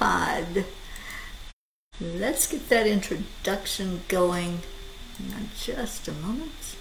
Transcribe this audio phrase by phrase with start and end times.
[0.00, 0.64] Pod.
[2.00, 4.60] Let's get that introduction going
[5.18, 6.76] in just a moment.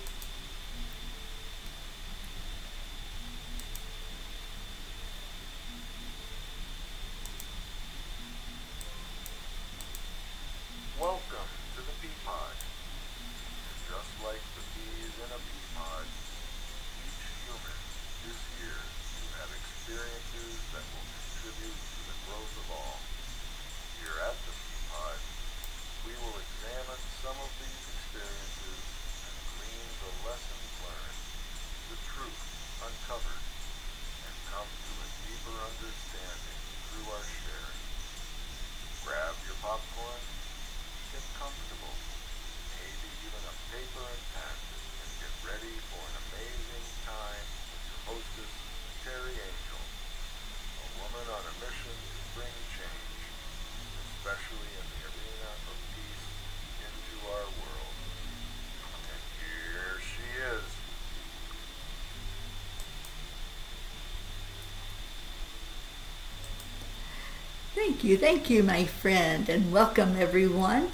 [68.00, 70.89] Thank you, thank you, my friend, and welcome everyone.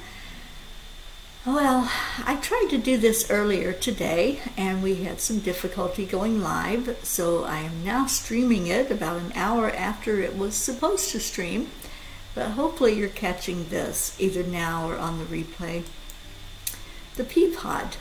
[1.45, 1.87] Well,
[2.25, 7.43] I tried to do this earlier today and we had some difficulty going live, so
[7.43, 11.69] I am now streaming it about an hour after it was supposed to stream.
[12.33, 15.83] But hopefully, you're catching this either now or on the replay.
[17.17, 17.97] The pea pod.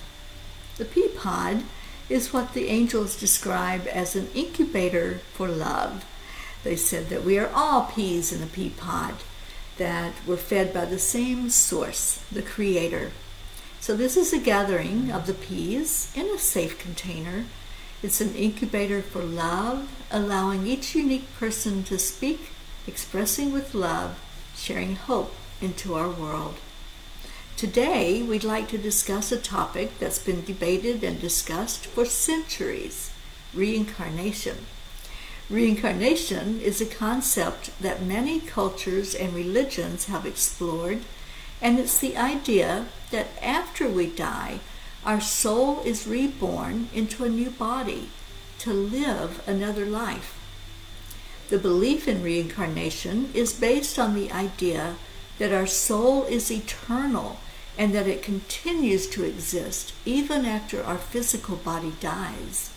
[0.78, 1.64] The pea pod
[2.08, 6.06] is what the angels describe as an incubator for love.
[6.64, 9.14] They said that we are all peas in a pea pod,
[9.76, 13.12] that we're fed by the same source, the Creator.
[13.80, 17.44] So, this is a gathering of the peas in a safe container.
[18.02, 22.48] It's an incubator for love, allowing each unique person to speak,
[22.86, 24.18] expressing with love,
[24.56, 26.56] sharing hope into our world.
[27.56, 33.10] Today, we'd like to discuss a topic that's been debated and discussed for centuries
[33.54, 34.66] reincarnation.
[35.54, 41.02] Reincarnation is a concept that many cultures and religions have explored,
[41.62, 44.58] and it's the idea that after we die,
[45.06, 48.10] our soul is reborn into a new body
[48.58, 50.36] to live another life.
[51.50, 54.96] The belief in reincarnation is based on the idea
[55.38, 57.38] that our soul is eternal
[57.78, 62.73] and that it continues to exist even after our physical body dies.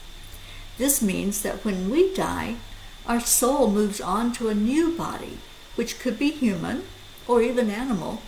[0.77, 2.57] This means that when we die,
[3.05, 5.39] our soul moves on to a new body,
[5.75, 6.83] which could be human
[7.27, 8.21] or even animal,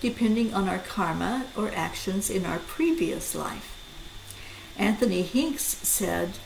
[0.00, 3.74] depending on our karma or actions in our previous life.
[4.76, 6.38] Anthony Hincks said,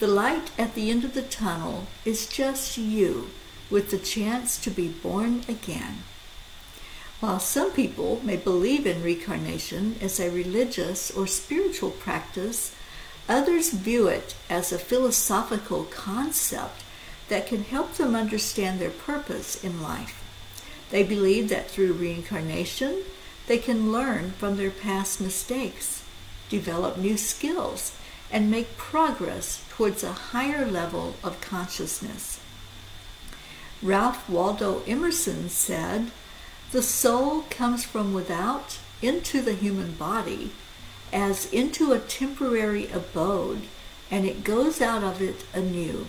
[0.00, 3.30] The light at the end of the tunnel is just you
[3.70, 5.98] with the chance to be born again.
[7.20, 12.74] While some people may believe in reincarnation as a religious or spiritual practice,
[13.28, 16.84] Others view it as a philosophical concept
[17.28, 20.22] that can help them understand their purpose in life.
[20.90, 23.02] They believe that through reincarnation,
[23.48, 26.04] they can learn from their past mistakes,
[26.48, 27.96] develop new skills,
[28.30, 32.40] and make progress towards a higher level of consciousness.
[33.82, 36.10] Ralph Waldo Emerson said,
[36.70, 40.52] The soul comes from without into the human body
[41.12, 43.62] as into a temporary abode,
[44.10, 46.06] and it goes out of it anew.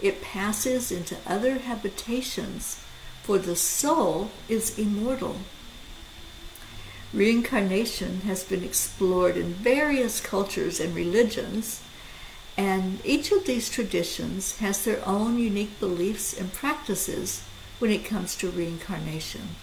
[0.00, 2.82] It passes into other habitations,
[3.22, 5.36] for the soul is immortal.
[7.12, 11.82] Reincarnation has been explored in various cultures and religions,
[12.56, 17.42] and each of these traditions has their own unique beliefs and practices
[17.78, 19.56] when it comes to reincarnation.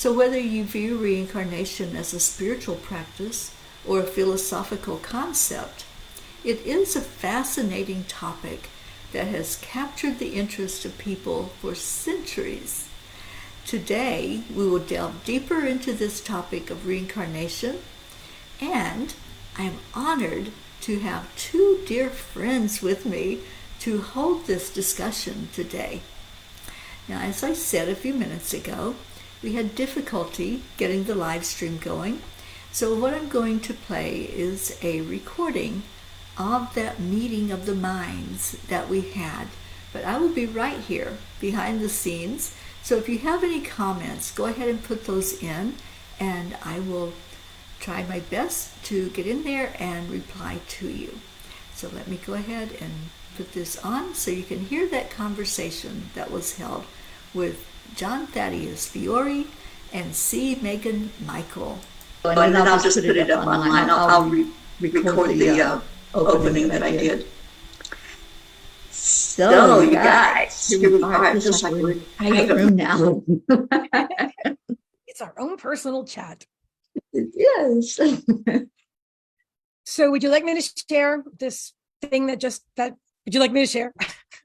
[0.00, 3.54] So, whether you view reincarnation as a spiritual practice
[3.86, 5.84] or a philosophical concept,
[6.42, 8.70] it is a fascinating topic
[9.12, 12.88] that has captured the interest of people for centuries.
[13.66, 17.80] Today, we will delve deeper into this topic of reincarnation,
[18.58, 19.12] and
[19.58, 23.40] I am honored to have two dear friends with me
[23.80, 26.00] to hold this discussion today.
[27.06, 28.94] Now, as I said a few minutes ago,
[29.42, 32.20] we had difficulty getting the live stream going.
[32.72, 35.82] So, what I'm going to play is a recording
[36.38, 39.48] of that meeting of the minds that we had.
[39.92, 42.54] But I will be right here behind the scenes.
[42.82, 45.74] So, if you have any comments, go ahead and put those in,
[46.20, 47.12] and I will
[47.80, 51.18] try my best to get in there and reply to you.
[51.74, 52.92] So, let me go ahead and
[53.36, 56.84] put this on so you can hear that conversation that was held
[57.32, 59.46] with John Thaddeus Fiore
[59.92, 60.56] and C.
[60.60, 61.78] Meagan Michael.
[62.24, 63.90] And then I'll just put it up online.
[63.90, 64.50] I'll, I'll re-
[64.80, 65.80] record the uh,
[66.14, 67.26] opening that I did.
[68.90, 71.36] So, you guys, here we are.
[71.36, 73.22] It feels like we're in a room now.
[75.06, 76.46] It's our own personal chat.
[77.12, 77.98] Yes.
[79.90, 82.94] So would you like me to share this thing that just that
[83.26, 83.92] would you like me to share?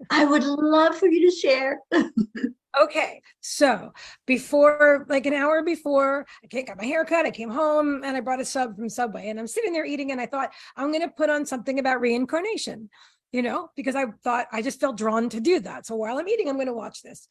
[0.10, 1.82] I would love for you to share.
[2.82, 3.94] Okay, so
[4.26, 8.20] before, like an hour before, I got my hair cut, I came home and I
[8.20, 11.10] brought a sub from Subway and I'm sitting there eating and I thought, I'm gonna
[11.10, 12.90] put on something about reincarnation,
[13.32, 15.86] you know, because I thought I just felt drawn to do that.
[15.86, 17.30] So while I'm eating, I'm gonna watch this.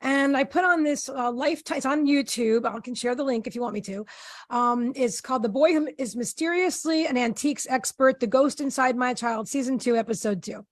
[0.00, 2.64] And I put on this uh, lifetime, it's on YouTube.
[2.64, 4.06] I can share the link if you want me to.
[4.48, 9.12] Um, it's called The Boy Who is Mysteriously an Antiques Expert, The Ghost Inside My
[9.12, 10.64] Child, Season 2, Episode 2.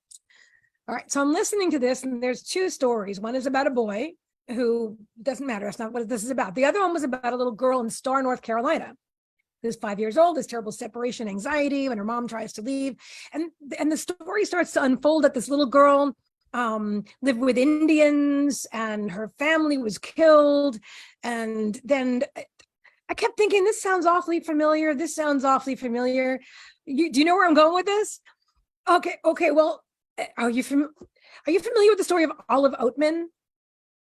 [0.86, 3.18] All right, so I'm listening to this, and there's two stories.
[3.18, 4.12] One is about a boy
[4.48, 5.64] who doesn't matter.
[5.64, 6.54] That's not what this is about.
[6.54, 8.92] The other one was about a little girl in Star, North Carolina,
[9.62, 12.96] who's five years old, has terrible separation anxiety when her mom tries to leave,
[13.32, 16.14] and and the story starts to unfold that this little girl
[16.52, 20.78] um, lived with Indians, and her family was killed,
[21.22, 22.22] and then.
[23.06, 24.94] I kept thinking, this sounds awfully familiar.
[24.94, 26.40] This sounds awfully familiar.
[26.86, 28.18] You, do you know where I'm going with this?
[28.88, 29.50] Okay, okay.
[29.50, 29.84] Well,
[30.36, 30.94] are you fam-
[31.46, 33.24] are you familiar with the story of Olive Oatman?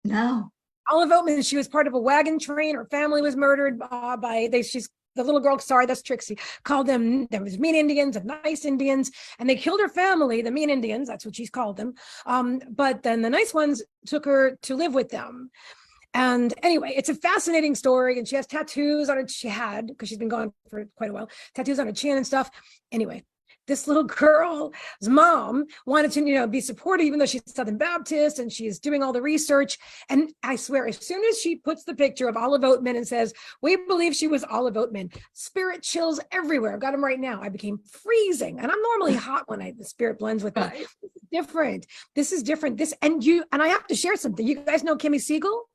[0.04, 0.50] No.
[0.90, 2.76] Olive Oatman, she was part of a wagon train.
[2.76, 4.62] Her family was murdered uh, by they.
[4.62, 5.58] She's the little girl.
[5.58, 6.38] Sorry, that's Trixie.
[6.62, 7.26] Called them.
[7.26, 10.43] There was mean Indians and nice Indians, and they killed her family.
[10.43, 11.08] The mean Indians.
[11.08, 11.94] That's what she's called them.
[12.26, 15.50] Um, but then the nice ones took her to live with them.
[16.14, 18.19] And anyway, it's a fascinating story.
[18.19, 19.31] And she has tattoos on it.
[19.31, 21.28] She had because she's been gone for quite a while.
[21.54, 22.50] Tattoos on her chin and stuff.
[22.92, 23.25] Anyway,
[23.66, 24.72] this little girl's
[25.02, 29.02] mom wanted to, you know, be supportive, even though she's Southern Baptist and she's doing
[29.02, 29.78] all the research.
[30.08, 33.32] And I swear, as soon as she puts the picture of Olive Oatman and says,
[33.62, 36.74] "We believe she was Olive Oatman," spirit chills everywhere.
[36.74, 37.40] I've got them right now.
[37.42, 40.62] I became freezing, and I'm normally hot when I the spirit blends with me.
[41.02, 41.86] This different.
[42.14, 42.78] This is different.
[42.78, 44.46] This and you and I have to share something.
[44.46, 45.68] You guys know Kimmy Siegel?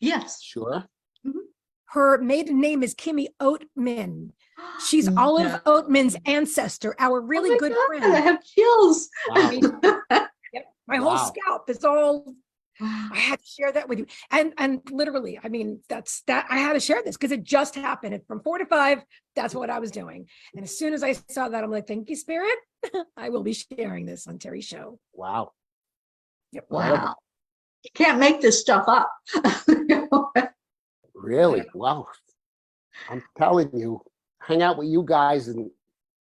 [0.00, 0.42] Yes.
[0.42, 0.84] Sure.
[1.26, 1.38] Mm-hmm.
[1.86, 4.30] Her maiden name is Kimmy Oatman.
[4.86, 8.04] She's mm, Olive Oatman's ancestor, our really Oh good God, friend.
[8.04, 9.08] I have chills.
[9.30, 10.26] Wow.
[10.52, 10.64] Yep.
[10.88, 12.34] My whole scalp is all
[12.80, 12.84] I
[13.14, 14.06] had to share that with you.
[14.32, 17.76] And and literally, I mean, that's that I had to share this because it just
[17.76, 18.14] happened.
[18.14, 19.04] And from four to five,
[19.36, 20.26] that's what I was doing.
[20.54, 22.56] And as soon as I saw that, I'm like, thank you, Spirit.
[23.16, 24.98] I will be sharing this on Teri's show.
[25.12, 25.52] Wow.
[26.52, 26.66] Yep.
[26.70, 27.14] Wow.
[27.84, 29.10] You can't make this stuff up.
[31.22, 31.64] Really?
[31.74, 32.06] Wow.
[33.10, 34.00] I'm telling you,
[34.40, 35.70] hang out with you guys and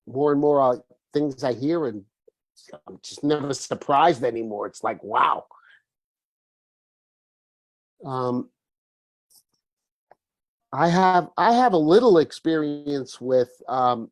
[0.06, 0.76] more and more uh,
[1.12, 2.05] things I hear and
[2.87, 4.67] I'm just never surprised anymore.
[4.67, 5.47] It's like, wow.
[8.05, 8.50] Um,
[10.73, 14.11] I have I have a little experience with um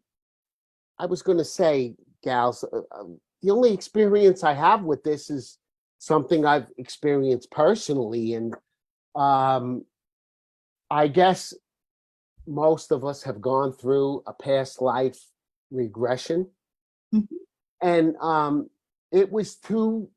[0.98, 5.30] I was going to say gals uh, um, the only experience I have with this
[5.30, 5.58] is
[5.98, 8.56] something I've experienced personally and
[9.14, 9.84] um
[10.90, 11.54] I guess
[12.48, 15.18] most of us have gone through a past life
[15.70, 16.50] regression.
[17.14, 17.28] Mhm.
[17.82, 18.70] And um,
[19.12, 20.10] it was too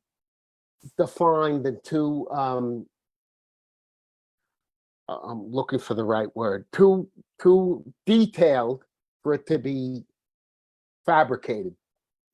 [0.96, 2.86] defined and too, um,
[5.08, 7.08] uh, I'm looking for the right word, too,
[7.40, 8.84] too detailed
[9.22, 10.04] for it to be
[11.04, 11.74] fabricated,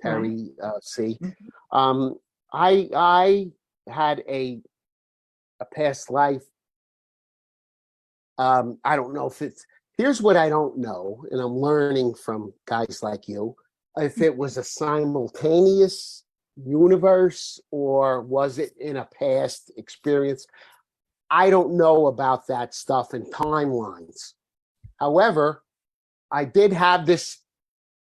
[0.03, 1.19] Teri, uh, C.
[1.21, 1.35] Mhm.
[1.73, 2.19] Um,
[2.53, 3.51] I, I
[3.89, 4.61] had a,
[5.61, 6.45] a past life
[8.39, 9.67] um, I don't know if it's
[9.99, 13.55] here's what I don't know, and I'm learning from guys like you.
[13.97, 16.25] If it was a simultaneous
[16.57, 20.47] universe or was it in a past experience?
[21.31, 24.35] I don't know about that stuff and timelines.
[24.99, 25.65] However,
[26.31, 27.39] I did have this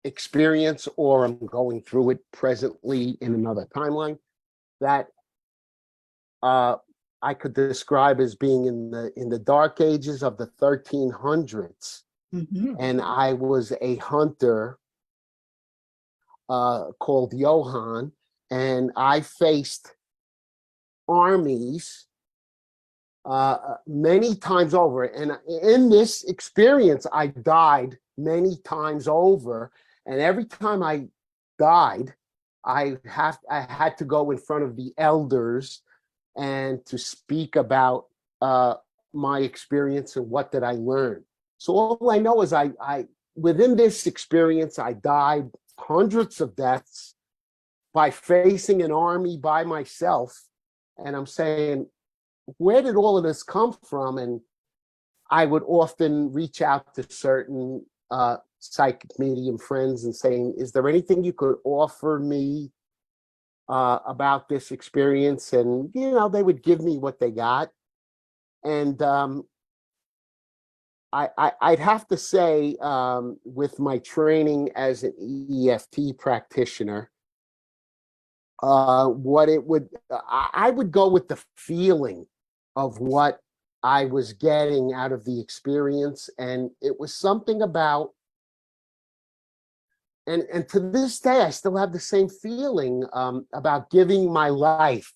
[0.05, 4.19] experience, or I'm going through it presently in another timeline
[4.81, 5.09] that
[6.43, 6.77] uh,
[7.27, 12.77] I could describe as being in the in the dark ages of the 1300s, Mhm.
[12.79, 14.79] and I was a hunter
[16.49, 18.13] uh, called Johann,
[18.51, 19.97] and I faced
[21.09, 22.07] armies
[23.25, 25.03] uh, many times over.
[25.03, 29.73] And in this experience, I died many times over,
[30.07, 31.09] and every time I
[31.59, 32.15] died,
[32.65, 35.83] I have I had to go in front of the elders
[36.37, 38.07] and to speak about
[38.41, 38.75] uh,
[39.13, 41.25] my experience and what did I learn.
[41.59, 47.15] So all I know is I, I within this experience, I died hundreds of deaths
[47.95, 50.39] by facing an army by myself.
[50.99, 51.87] And I'm saying,
[52.59, 54.19] where did all of this come from?
[54.19, 54.41] And
[55.31, 60.89] I would often reach out to certain uh, psychic medium friends and saying, "Is there
[60.89, 62.71] anything you could offer me
[63.69, 67.71] uh, about this experience?" And you know, they would give me what they got,
[68.65, 69.45] and um,
[71.13, 75.15] I, I I'd have to say, um, with my training as an
[75.69, 77.11] EFT practitioner,
[78.63, 82.27] uh, what it would I, I would go with the feeling
[82.75, 83.41] of what
[83.83, 88.11] I was getting out of the experience, and it was something about.
[90.27, 94.49] And, and to this day, I still have the same feeling um, about giving my
[94.49, 95.13] life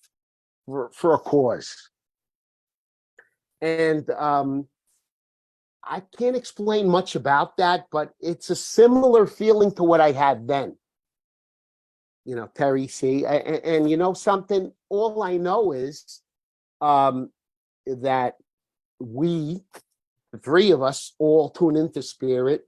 [0.65, 1.75] for, for a cause.
[3.61, 4.67] And um,
[5.83, 10.47] I can't explain much about that, but it's a similar feeling to what I had
[10.47, 10.77] then.
[12.23, 16.21] You know, Teri, C, and, and you know something, all I know is
[16.79, 17.31] um,
[17.85, 18.35] that
[18.99, 19.63] we,
[20.31, 22.67] the three of us, all tune into spirit.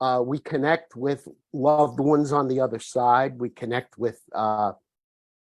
[0.00, 3.38] Uh, we connect with loved ones on the other side.
[3.38, 4.72] We connect with uh,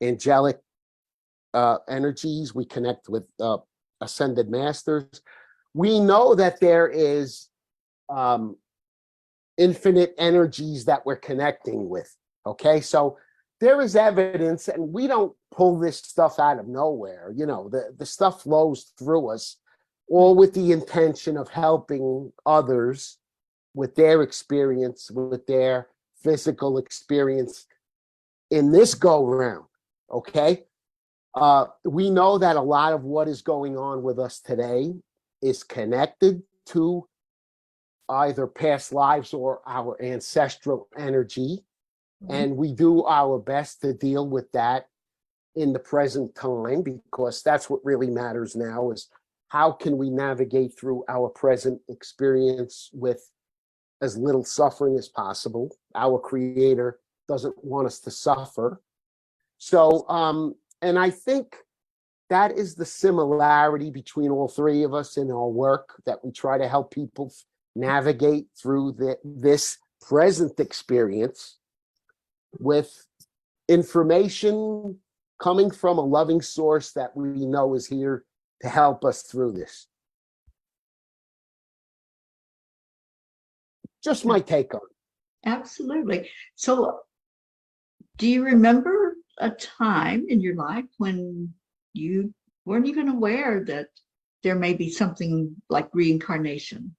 [0.02, 0.61] angelic
[1.54, 2.54] uh, energies.
[2.54, 3.59] We connect with uh,
[4.00, 5.23] ascended masters.
[5.75, 7.49] We know that there is
[8.11, 8.56] um,
[9.56, 12.14] infinite energies that we're connecting with.
[12.44, 13.16] Okay, so
[13.61, 17.32] there is evidence, and we don't pull this stuff out of nowhere.
[17.35, 19.56] You know, the, the stuff flows through us,
[20.09, 23.18] all with the intention of helping others
[23.75, 25.88] with their experience, with their
[26.23, 27.67] physical experience
[28.50, 29.64] in this go round.
[30.11, 30.64] Okay.
[31.35, 34.93] Uh, we know that a lot of what is going on with us today
[35.41, 37.09] is connected to
[38.09, 41.64] either past lives or our ancestral energy.
[42.29, 44.87] And we do our best to deal with that
[45.57, 49.09] in the present time because that's what really matters now is
[49.49, 53.29] how can we navigate through our present experience with
[54.02, 58.82] as little suffering as possible our creator doesn't want us to suffer
[59.59, 61.56] so um and i think
[62.28, 66.56] that is the similarity between all three of us in our work that we try
[66.56, 67.32] to help people
[67.76, 71.59] navigate through the, this present experience
[72.59, 73.06] with
[73.68, 74.99] information
[75.38, 78.25] coming from a loving source that we know is here
[78.61, 79.88] to help us through this.
[84.02, 85.49] Just my take on it.
[85.49, 86.28] Absolutely.
[86.54, 87.00] So,
[88.16, 91.54] do you remember a time in your life when
[91.92, 92.32] you
[92.64, 93.88] weren't even aware that
[94.42, 96.94] there may be something like reincarnation?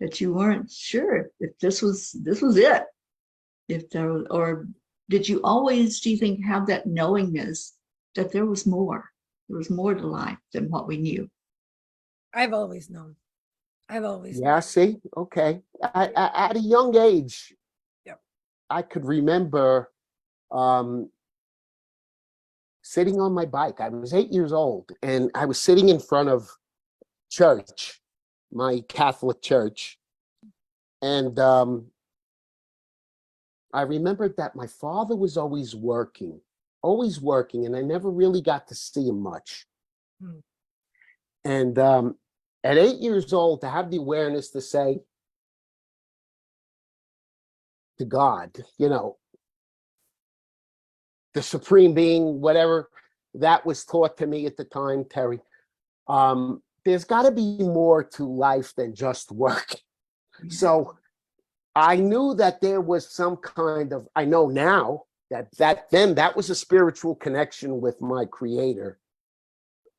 [0.00, 2.82] That you weren't sure if this was this was it,
[3.68, 4.66] if there was, or
[5.08, 7.74] did you always, do you think, have that knowingness
[8.16, 9.10] that there was more?
[9.48, 11.30] There was more to life than what we knew.
[12.34, 13.16] I've always known.
[13.92, 14.40] I've always.
[14.40, 15.60] Yeah, see, okay.
[15.82, 17.54] At, at, at a young age,
[18.06, 18.20] Yep.
[18.70, 19.92] I could remember
[20.50, 21.10] um,
[22.80, 23.82] sitting on my bike.
[23.82, 26.48] I was eight years old, and I was sitting in front of
[27.30, 28.00] church,
[28.50, 29.98] my Catholic church,
[31.02, 31.88] and um,
[33.74, 36.40] I remembered that my father was always working,
[36.80, 39.66] always working, and I never really got to see him much.
[40.18, 40.38] Hmm.
[41.44, 42.16] And um,
[42.64, 45.00] at eight years old, to have the awareness to say
[47.98, 49.16] to God, you know,
[51.34, 52.88] the supreme being, whatever
[53.34, 55.40] that was taught to me at the time, Teri.
[56.06, 59.76] Um, there's got to be more to life than just work.
[60.48, 60.96] So
[61.74, 66.36] I knew that there was some kind of, I know now that that then that
[66.36, 68.98] was a spiritual connection with my creator.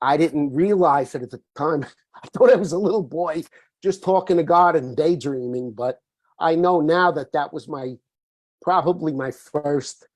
[0.04, 1.86] I didn't realize it at the time.
[2.16, 3.44] I thought I was a little boy
[3.82, 6.00] just talking to God and daydreaming, but
[6.40, 7.96] I know now that that was my
[8.62, 10.08] probably my first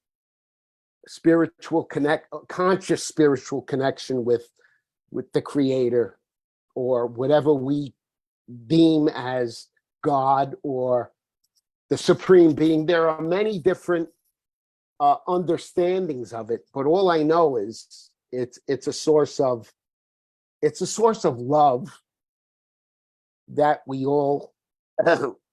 [1.07, 4.49] spiritual connect conscious spiritual connection with
[5.11, 6.17] with the creator
[6.75, 7.93] or whatever we
[8.67, 9.67] deem as
[10.03, 11.11] god or
[11.89, 14.09] the supreme being there are many different
[14.99, 19.71] uh, understandings of it but all i know is it's it's a source of
[20.61, 21.89] it's a source of love
[23.49, 24.53] that we all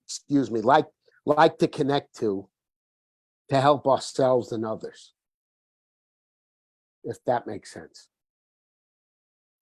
[0.07, 0.87] excuse me like
[1.27, 2.49] like to connect to
[3.49, 5.13] to help ourselves and others
[7.05, 8.09] if that makes sense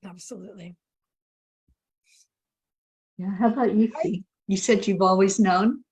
[0.04, 0.76] Absolutely.
[3.18, 3.30] Yeah.
[3.38, 4.24] How about you, Fee?
[4.48, 5.84] You said you've always known.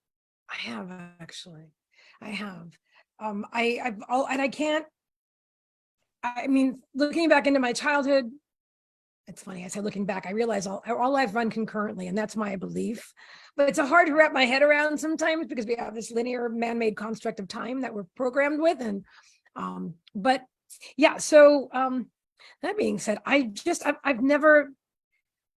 [0.50, 0.90] I have
[1.20, 1.72] actually.
[2.20, 2.72] I have.
[3.20, 4.84] Um, I, I've all, and I can't.
[6.22, 8.30] I mean, looking back into my childhood
[9.30, 9.64] it's funny.
[9.64, 13.14] I said, looking back, I realize all, all I've run concurrently, and that's my belief.
[13.56, 16.48] But it's a hard to wrap my head around sometimes because we have this linear
[16.48, 18.80] man-made construct of time that we're programmed with.
[18.80, 19.04] And
[19.56, 20.42] um, but
[20.96, 22.10] yeah, so um
[22.62, 24.70] that being said, I just I've, I've never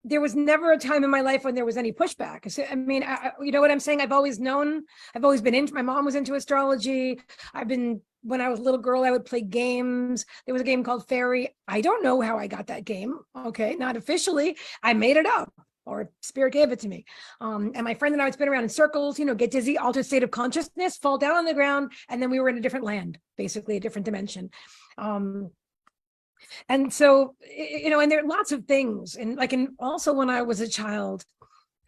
[0.05, 2.51] there was never a time in my life when there was any pushback.
[2.51, 4.01] So, I mean, I, you know what I'm saying?
[4.01, 4.83] I've always known,
[5.15, 7.21] I've always been into, my mom was into astrology.
[7.53, 10.25] I've been, when I was a little girl, I would play games.
[10.45, 11.55] There was a game called Fairy.
[11.67, 13.19] I don't know how I got that game.
[13.35, 14.57] Okay, not officially.
[14.81, 15.53] I made it up
[15.85, 17.05] or spirit gave it to me.
[17.41, 19.77] Um, and my friend and I would spin around in circles, you know, get dizzy,
[19.77, 22.61] altered state of consciousness, fall down on the ground, and then we were in a
[22.61, 24.49] different land, basically a different dimension.
[24.97, 25.51] Um,
[26.69, 30.29] and so you know and there are lots of things and like and also when
[30.29, 31.23] i was a child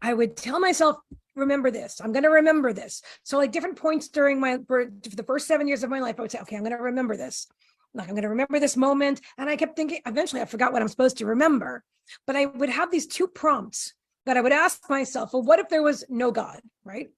[0.02, 0.98] i would tell myself
[1.36, 3.02] remember this i'm going to remember this.
[3.24, 6.22] So like different points during my for the first seven years of my life i
[6.22, 7.48] would say okay i'm going to remember this.
[7.94, 10.82] Like i'm going to remember this moment and i kept thinking eventually i forgot what
[10.82, 11.84] i'm supposed to remember.
[12.28, 13.94] But i would have these two prompts
[14.26, 17.10] that i would ask myself well what if there was no god right?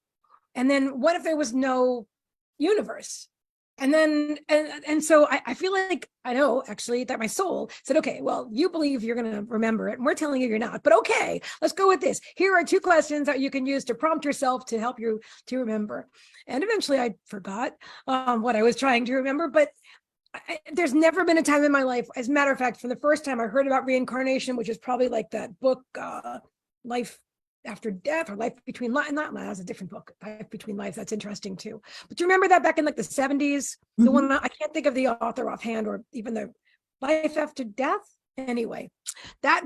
[0.56, 2.08] And then what if there was no
[2.58, 3.28] universe
[3.80, 7.70] and then and and so I, I feel like i know actually that my soul
[7.84, 10.84] said okay well you believe you're to remember it and we're telling you you're not
[10.84, 12.20] but okay let's go with this.
[12.36, 15.58] Here are two questions that you can use to prompt yourself to help you to
[15.60, 16.08] remember.
[16.48, 17.74] And eventually i forgot
[18.08, 19.70] um, what i was trying to remember but
[20.34, 22.90] I, there's never been a time in my life as a matter of fact from
[22.90, 26.40] the first time i heard about reincarnation which is probably like that book uh,
[26.84, 27.20] life
[27.68, 31.12] after death or life between life not that's a different book life between lives that's
[31.12, 34.14] interesting too but do you remember that back in like the 70s the Mhm.
[34.14, 36.52] one I can't think of the author offhand or even the
[37.02, 38.02] life after death.
[38.38, 38.92] Anyway,
[39.42, 39.64] that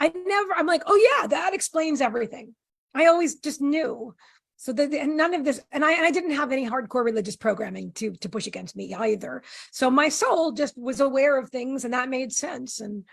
[0.00, 2.54] I never, I'm like, oh yeah, that explains everything.
[2.94, 4.14] I always just knew.
[4.56, 7.36] So that and none of this, and I, and I didn't have any hardcore religious
[7.36, 9.42] programming to to push against me either.
[9.70, 12.80] So my soul just was aware of things, and that made sense.
[12.80, 13.04] And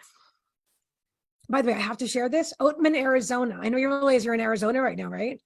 [1.49, 2.53] by the way, I have to share this.
[2.61, 3.59] Oatman, Arizona.
[3.61, 5.41] I know you realize you're in Arizona right now, right?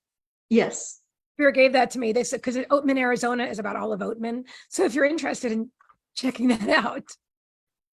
[0.49, 1.01] Yes.
[1.35, 2.11] Spirit gave that to me.
[2.11, 4.43] They said because Oatman, Arizona is about Olive Oatman.
[4.69, 5.71] So if you're interested in
[6.15, 7.03] checking that out,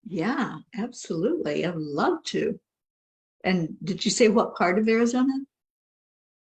[0.05, 1.65] Yeah, absolutely.
[1.65, 2.59] I'd love to.
[3.45, 5.33] And did you say what part of Arizona?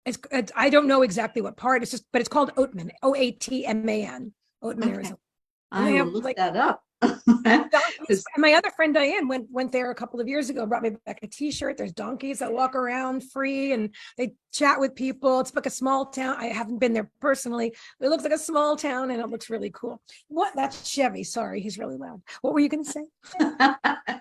[0.07, 1.83] it's, it's I don't know exactly what part.
[1.83, 2.90] It's just, but it's called Oatman.
[3.03, 4.33] O A T M A N.
[4.62, 4.92] Oatman, Okay.
[4.94, 5.18] Arizona.
[5.73, 6.83] I will look like, that up.
[7.44, 8.24] Donkeys.
[8.36, 10.66] My other friend Diane went went there a couple of years ago.
[10.66, 11.76] Brought me back a T-shirt.
[11.76, 15.40] There's donkeys that walk around free, and they chat with people.
[15.40, 16.36] It's like a small town.
[16.38, 17.74] I haven't been there personally.
[18.00, 20.02] It looks like a small town, and it looks really cool.
[20.28, 20.54] What?
[20.54, 21.24] That's Chevy.
[21.24, 22.22] Sorry, he's really loud.
[22.42, 24.20] What were you going to say?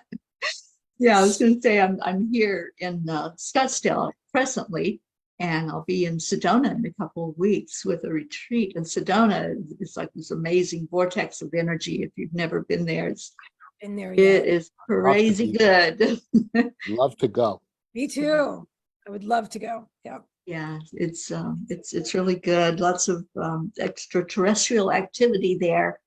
[1.00, 5.00] Yeah, I was going to say I'm I'm here in uh, Scottsdale presently,
[5.40, 8.76] and I'll be in Sedona in a couple of weeks with a retreat.
[8.76, 12.02] And Sedona is- is like this amazing vortex of energy.
[12.02, 13.34] If you've never been there, it's
[13.80, 14.46] Been there it yet?
[14.46, 16.20] is crazy be good.
[16.88, 17.62] Love to go.
[17.94, 18.68] Me too.
[19.06, 19.88] I would love to go.
[20.04, 20.18] Yeah.
[20.46, 22.80] Yeah, it's um, it's it's really good.
[22.80, 26.00] Lots of um, extraterrestrial activity there,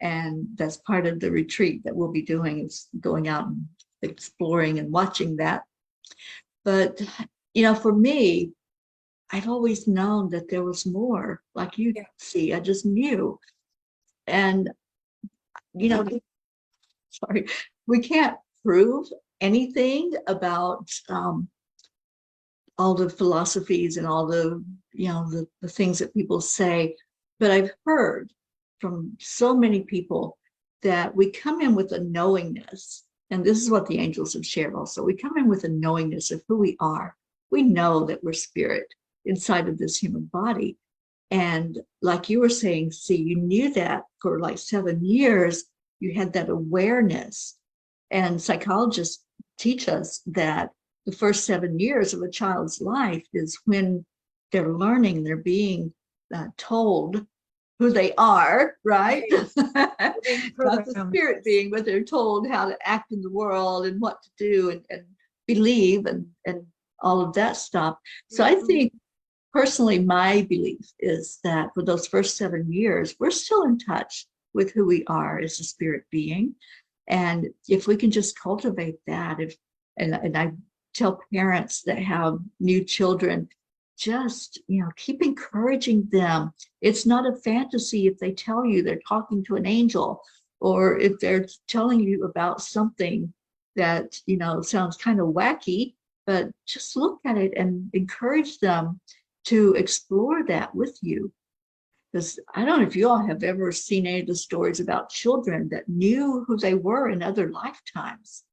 [0.00, 3.66] and that's part of the retreat that we'll be doing is going out and
[4.02, 5.62] exploring and watching that.
[6.64, 7.00] But
[7.54, 8.52] you know, for me,
[9.30, 11.42] I've always known that there was more.
[11.54, 12.04] Like you Yeah.
[12.18, 13.38] C, I just knew,
[14.26, 14.70] and
[15.74, 16.06] you know,
[17.10, 17.46] sorry,
[17.86, 19.06] we can't prove
[19.40, 21.48] anything about um,
[22.78, 26.94] all the philosophies and all the you know the, the things that people say
[27.38, 28.32] but i've heard
[28.80, 30.38] from so many people
[30.82, 34.74] that we come in with a knowingness and this is what the angels have shared
[34.74, 37.16] also we come in with a knowingness of who we are
[37.50, 38.86] we know that we're spirit
[39.24, 40.76] inside of this human body
[41.30, 45.64] and like you were saying C you knew that for like seven years
[46.00, 47.58] you had that awareness
[48.10, 49.24] and psychologists
[49.58, 50.70] teach us that
[51.06, 54.04] the first seven years of a child's life is when
[54.52, 55.92] they're learning, they're being
[56.34, 57.26] uh, told
[57.78, 59.24] who they are, right?
[59.56, 64.22] Not the spirit being, but they're told how to act in the world and what
[64.22, 65.04] to do and, and
[65.46, 66.66] believe and, and
[67.00, 67.96] all of that stuff.
[68.28, 68.66] So I Mhm.
[68.66, 68.92] think
[69.52, 74.72] personally, my belief is that for those first seven years, we're still in touch with
[74.72, 76.54] who we are as a spirit being.
[77.08, 79.56] And if we can just cultivate that, if
[79.96, 80.52] and, and I
[80.94, 83.48] tell parents that have new children,
[83.98, 86.52] just you know, keep encouraging them.
[86.80, 90.20] It's not a fantasy if they tell you they're talking to an angel,
[90.60, 93.32] or if they're telling you about something
[93.76, 95.94] that you know sounds kind of wacky,
[96.26, 99.00] but just look at it and encourage them
[99.48, 101.32] to explore that with you.
[102.12, 105.10] Because I don't know if you all have ever seen any of the stories about
[105.10, 108.44] children that knew who they were in other lifetimes.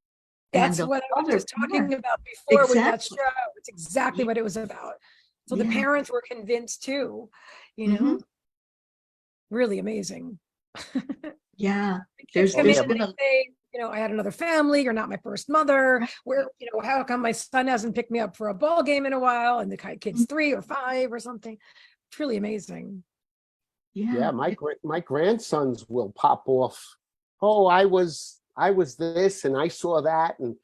[0.52, 3.16] That's what I was talking part- about before with that show.
[3.58, 4.28] It's exactly Yeah.
[4.28, 4.96] what it was about.
[5.48, 7.30] So the parents were convinced too,
[7.76, 8.00] you know?
[8.18, 8.22] Mhm.
[9.52, 10.40] Really amazing.
[11.58, 12.00] Yeah,
[12.34, 13.14] There's- there's been a-
[13.76, 16.08] you know, I had another family, you're not my first mother.
[16.24, 19.06] Where, you know, how come my son hasn't picked me up for a ball game
[19.06, 19.60] in a while?
[19.60, 20.24] And the kid's Mm-hmm.
[20.24, 21.58] three or five or something.
[22.10, 23.04] It's really amazing.
[23.94, 24.14] yeah.
[24.18, 26.96] Yeah, my my grandsons will pop off.
[27.42, 30.56] Oh, I was I was this and I saw that and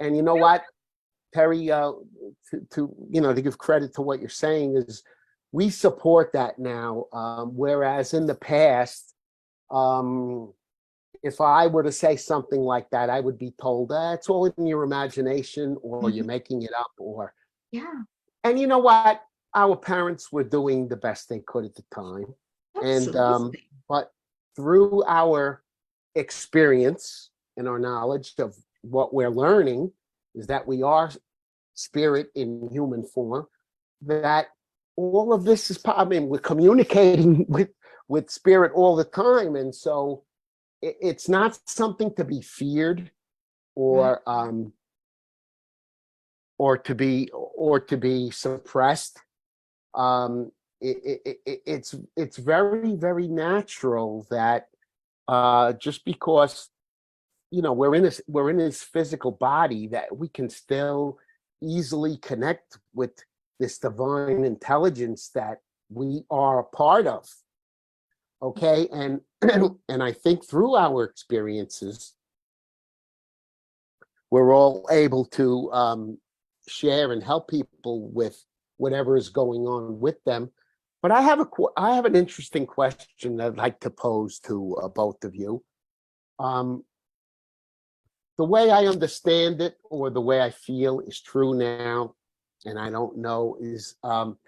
[0.00, 0.64] and you know what,
[1.36, 1.92] Teri, uh,
[2.50, 5.04] to, to you know to give credit to what you're saying is
[5.52, 7.06] we support that now.
[7.12, 9.14] Um, whereas in the past,
[9.70, 10.52] um,
[11.22, 14.66] if I were to say something like that, I would be told that's all in
[14.66, 17.32] your imagination or you're making it up or
[17.70, 18.02] Yeah,
[18.44, 19.22] and you know what,
[19.54, 22.26] our parents were doing the best they could at the time.
[22.82, 23.52] And um,
[23.88, 24.10] but
[24.56, 25.62] through our
[26.14, 29.92] experience and our knowledge of what we're learning
[30.34, 31.10] is that we are
[31.74, 33.46] spirit in human form
[34.02, 34.48] that
[34.96, 37.70] all of this is i mean we're communicating with
[38.12, 39.56] with spirit all the time.
[39.56, 40.22] And so
[40.82, 43.10] it, it's not something to be feared
[43.74, 44.72] or um
[46.58, 49.18] or to be or to be suppressed.
[49.94, 54.68] Um it, it, it, it's it's very very natural that
[55.28, 56.68] uh just because
[57.50, 61.18] you know we're in this we're in this physical body that we can still
[61.62, 63.12] easily connect with
[63.60, 67.28] this divine intelligence that we are a part of.
[68.42, 68.88] Okay?
[68.92, 69.20] And
[69.88, 72.14] and i think through our experiences
[74.30, 76.18] we're all able to um
[76.68, 78.42] share and help people with
[78.76, 80.50] whatever is going on with them
[81.02, 84.76] but I have a I have an interesting question that I'd like to pose to
[84.76, 85.62] uh, both of you.
[86.38, 86.84] Um,
[88.38, 92.14] the way I understand it, or the way I feel, is true now,
[92.64, 94.38] and I don't know is um,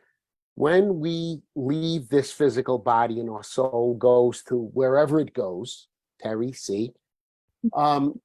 [0.57, 5.89] when we leave this physical body and our soul goes to wherever it goes.
[6.25, 6.93] Teri, C,
[7.75, 8.21] um,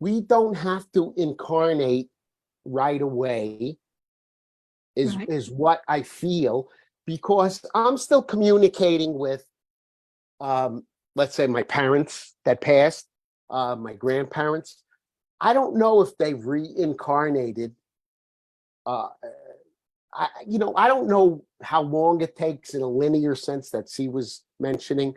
[0.00, 2.08] we don't have to incarnate
[2.64, 3.78] right away.
[4.96, 5.28] Is Right.
[5.28, 6.68] is what I feel
[7.06, 9.46] because I'm still communicating with,
[10.40, 13.08] um, let's say, my parents that passed,
[13.48, 14.82] uh, my grandparents.
[15.40, 17.76] I don't know if they've reincarnated.
[18.84, 19.10] Uh,
[20.14, 23.88] I, you know, I don't know how long it takes in a linear sense that
[23.88, 25.14] C was mentioning.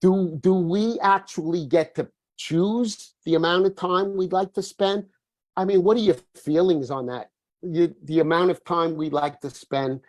[0.00, 5.06] Do do we actually get to choose the amount of time we'd like to spend?
[5.56, 7.30] I mean, what are your feelings on that?
[7.62, 10.00] You, the amount of time we'd like to spend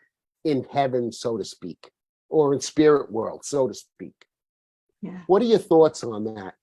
[0.43, 1.91] in heaven, so to speak,
[2.29, 4.15] or in spirit world, so to speak.
[5.01, 5.21] Yeah.
[5.27, 6.55] What are your thoughts on that?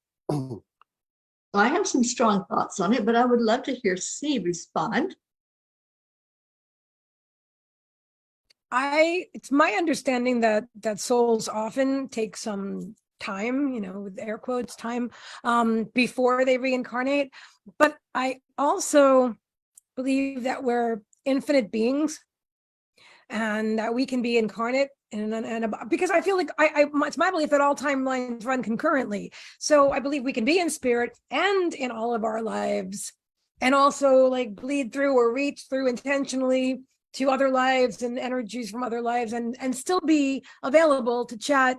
[1.53, 5.17] I have some strong thoughts on it, but I would love to hear C respond.
[8.73, 14.39] I it's my understanding that that souls often take some time, you know, with air
[14.39, 15.11] quotes, time
[15.45, 17.31] um before they reincarnate.
[17.79, 19.37] But I also
[19.97, 22.21] believe that we're infinite beings
[23.29, 27.31] and that we can be incarnate and, because I feel like I, I it's my
[27.31, 29.33] belief that all timelines run concurrently.
[29.59, 33.13] So I believe we can be in spirit and in all of our lives
[33.61, 36.83] and also like bleed through or reach through intentionally
[37.15, 41.79] to other lives and energies from other lives and and still be available to chat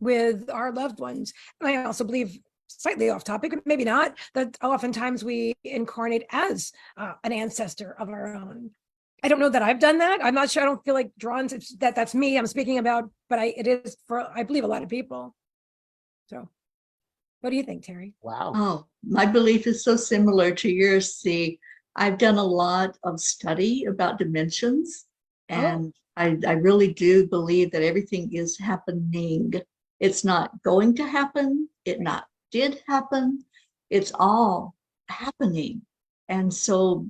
[0.00, 1.32] with our loved ones.
[1.60, 7.14] And i also believe slightly off topic maybe not that oftentimes we incarnate as uh,
[7.24, 8.70] an ancestor of our own.
[9.22, 10.20] I don't know that i've done that.
[10.22, 10.62] I'm not sure.
[10.62, 13.66] I don't feel like drawn to that that's me i'm speaking about but i it
[13.66, 15.34] is for i believe a lot of people.
[16.26, 16.48] So
[17.40, 18.12] what do you think teri?
[18.22, 18.52] Wow.
[18.56, 21.60] Oh, my belief is so similar to yours, C.
[21.96, 25.06] I've done a lot of study about dimensions,
[25.50, 25.54] oh.
[25.54, 29.52] and I, I really do believe that everything is happening.
[29.98, 31.68] It's not going to happen.
[31.84, 33.44] It not did happen.
[33.90, 34.74] It's all
[35.08, 35.82] happening.
[36.28, 37.06] And so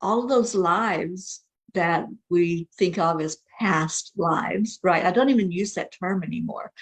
[0.00, 5.04] all of those lives that we think of as past lives, right?
[5.04, 6.72] I don't even use that term anymore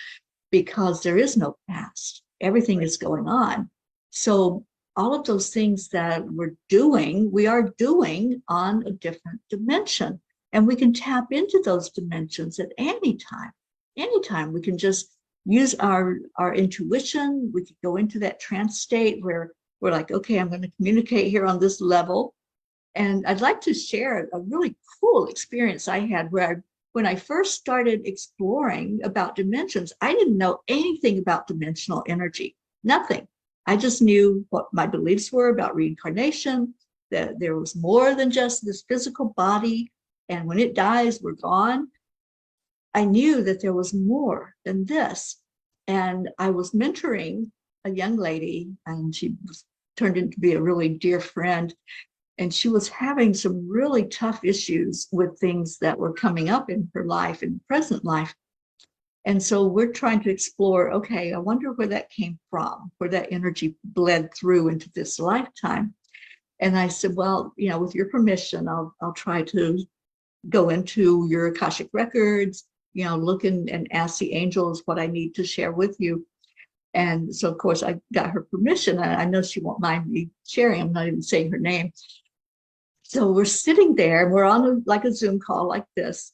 [0.51, 2.23] because there is no past.
[2.41, 3.71] Everything is going on.
[4.11, 4.65] So
[4.97, 10.21] all of those things that we're doing, we are doing on a different dimension.
[10.53, 13.53] And we can tap into those dimensions at any time.
[13.97, 17.51] Anytime we can just use our, our intuition.
[17.55, 21.31] We could go into that trance state where we're like, okay, I'm going to communicate
[21.31, 22.35] here on this level.
[22.95, 26.55] And I'd like to share a really cool experience I had where I,
[26.93, 33.29] when I first started exploring about dimensions, I didn't know anything about dimensional energy, nothing.
[33.67, 36.75] I just knew what my beliefs were about reincarnation,
[37.11, 39.93] that there was more than just this physical body.
[40.29, 41.89] And when it dies, we're gone.
[42.95, 45.41] I knew that there was more than this.
[45.87, 47.51] And I was mentoring
[47.85, 49.65] a young lady, and she was
[49.97, 51.75] turned into be a really dear friend.
[52.39, 56.91] And she was having some really tough issues with things that were coming up in
[56.95, 58.35] her life, in present life.
[59.27, 63.33] And so we're trying to explore okay, I wonder where that came from, where that
[63.33, 65.95] energy bled through into this lifetime.
[66.61, 69.85] And I said, well, you know, with your permission, I'll, I'll try to
[70.49, 75.09] go into your Akashic records, you know, look in and ask the angels what I
[75.09, 76.25] need to share with you.
[76.95, 80.31] And so, of course, I got her permission, and I know she won't mind me
[80.47, 80.81] sharing.
[80.81, 81.93] I'm not even saying her name.
[83.03, 86.33] So we're sitting there, and we're on a, like a Zoom call like this.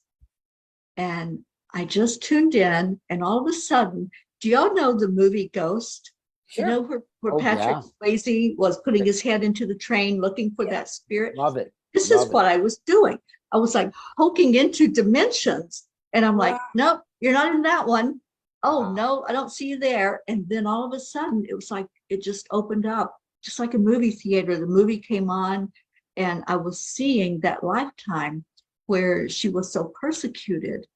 [0.96, 1.40] And
[1.74, 6.12] I just tuned in, and all of a sudden, do y'all know the movie Ghost?
[6.56, 10.50] You know where, where Oh, Patrick Swayze was putting his head into the train looking
[10.54, 10.72] for Yeah.
[10.72, 11.36] that spirit?
[11.36, 11.72] Love it.
[11.94, 12.32] This is it.
[12.32, 13.18] what I was doing.
[13.52, 15.86] I was like poking into dimensions.
[16.12, 16.60] And I'm like, Wow.
[16.74, 18.20] nope, you're not in that one.
[18.62, 18.92] Oh, Wow.
[18.92, 20.20] no, I don't see you there.
[20.28, 23.72] And then all of a sudden, it was like it just opened up, just like
[23.72, 24.58] a movie theater.
[24.58, 25.72] The movie came on,
[26.18, 28.44] and I was seeing that lifetime
[28.86, 30.86] where she was so persecuted.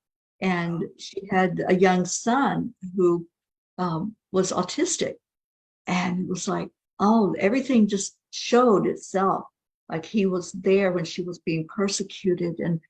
[0.40, 3.26] And she had a young son who
[3.78, 5.14] um, was autistic.
[5.86, 6.70] And it was like,
[7.00, 9.44] oh, everything just showed itself.
[9.88, 12.80] Like he was there when she was being persecuted and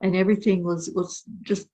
[0.00, 1.66] and everything was was just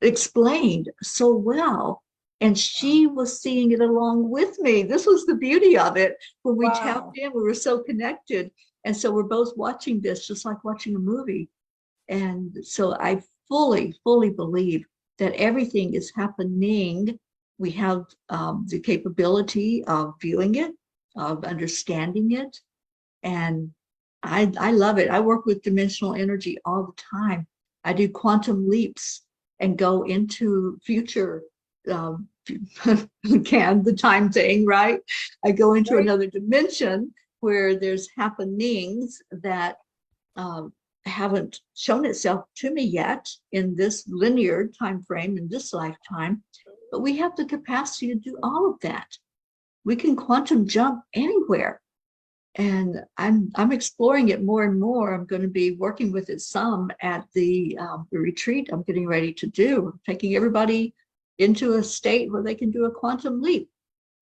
[0.00, 2.02] explained so well.
[2.40, 4.82] And she was seeing it along with me.
[4.82, 6.16] This was the beauty of it.
[6.42, 6.72] When we Wow.
[6.74, 8.50] tapped in we were so connected.
[8.84, 11.48] And so we're both watching this just like watching a movie.
[12.08, 14.84] And so i fully fully believe
[15.18, 17.18] that everything is happening
[17.58, 20.72] we have um, the capability of viewing it
[21.16, 22.60] of understanding it
[23.22, 23.70] and
[24.22, 25.10] I, I love it.
[25.10, 27.46] I work with dimensional energy all the time.
[27.84, 29.22] I do quantum leaps
[29.60, 31.42] and go into future,
[31.90, 32.28] um,
[33.44, 35.00] can the time thing, right?
[35.44, 36.02] I go into Right.
[36.02, 39.78] another dimension where there's happenings that
[40.36, 40.72] um,
[41.04, 46.42] haven't shown itself to me yet in this linear time frame in this lifetime,
[46.90, 49.08] but we have the capacity to do all of that.
[49.84, 51.82] We can quantum jump anywhere
[52.56, 55.14] and I'm I'm exploring it more and more.
[55.14, 59.32] I'm going to be working with it some at the, um, retreat I'm getting ready
[59.34, 60.94] to do, taking everybody
[61.38, 63.70] into a state where they can do a quantum leap,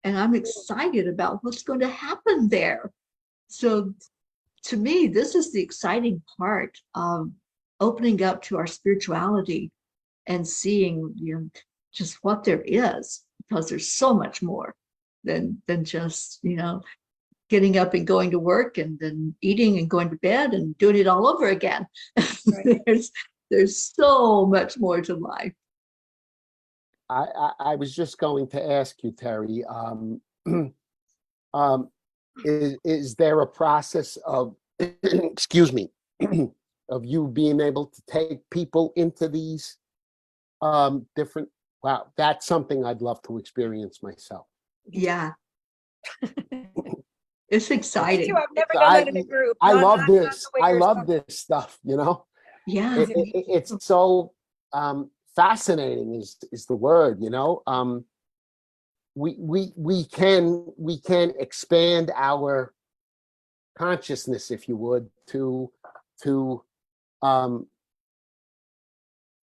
[0.04, 2.92] and I'm excited about what's going to happen there.
[3.48, 3.92] So,
[4.64, 7.30] to me, this is the exciting part of
[7.80, 9.70] opening up to our spirituality
[10.26, 11.50] and seeing you know
[11.92, 14.74] just what there is, because there's so much more
[15.24, 16.82] than than just you know
[17.48, 20.96] getting up and going to work and then eating and going to bed and doing
[20.96, 21.84] it all over again.
[22.16, 22.80] Right.
[22.86, 23.10] there's
[23.50, 25.52] there's so much more to life.
[27.08, 30.20] I, I, I was just going to ask you, Teri, um,
[31.54, 31.88] um,
[32.44, 34.54] is, is there a process of,
[35.02, 35.90] excuse me,
[36.90, 39.76] of you being able to take people into these
[40.62, 41.48] um, different,
[41.82, 44.46] wow, that's something I'd love to experience myself.
[44.86, 45.32] Yeah.
[47.48, 48.28] it's exciting.
[48.28, 48.36] too.
[48.36, 49.56] I've never done I- that in a group.
[49.60, 50.46] I not- love not- not this.
[50.54, 51.22] way I love talking.
[51.26, 52.26] this stuff, you know?
[52.66, 52.98] Yeah.
[52.98, 54.32] it, it- it- it's so
[54.72, 58.04] um, fascinating is is the word you know um,
[59.14, 62.72] we we we can we can expand our
[63.78, 65.70] consciousness if you would to
[66.22, 66.62] to
[67.22, 67.66] um,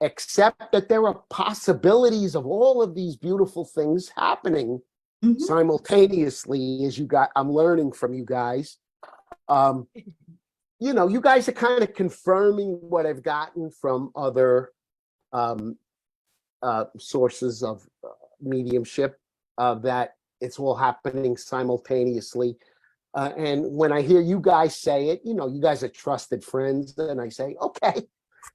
[0.01, 4.81] accept that there are possibilities of all of these beautiful things happening
[5.23, 5.41] Mhm.
[5.41, 8.77] simultaneously as you got i'm learning from you guys
[9.49, 9.87] um
[10.79, 14.71] you know you guys are kind of confirming what i've gotten from other
[15.33, 15.75] um
[16.61, 19.19] uh sources of uh, mediumship
[19.57, 22.55] uh that it's all happening simultaneously
[23.13, 26.43] uh, and when i hear you guys say it you know you guys are trusted
[26.43, 28.01] friends and i say okay.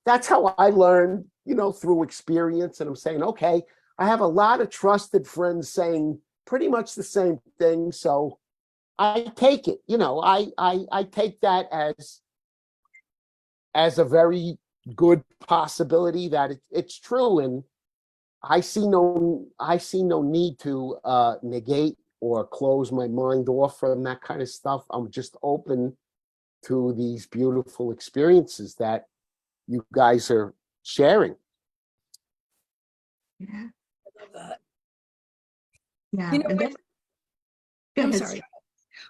[0.07, 3.63] That's how i learned you know through experience and i'm saying okay
[3.99, 8.39] i have a lot of trusted friends saying pretty much the same thing so
[8.99, 12.21] i take it you know i i i take that as
[13.75, 14.59] as a very
[14.97, 17.65] good possibility that it, it's true and
[18.45, 23.79] i see no i see no need to uh negate or close my mind off
[23.79, 25.97] from that kind of stuff i'm just open
[26.65, 29.07] to these beautiful experiences that
[29.69, 31.35] you guys are sharing
[33.39, 33.69] Yeah.
[34.07, 34.61] I love that.
[36.13, 36.33] Yeah.
[36.33, 36.75] You know, when-
[37.99, 38.43] I'm sorry.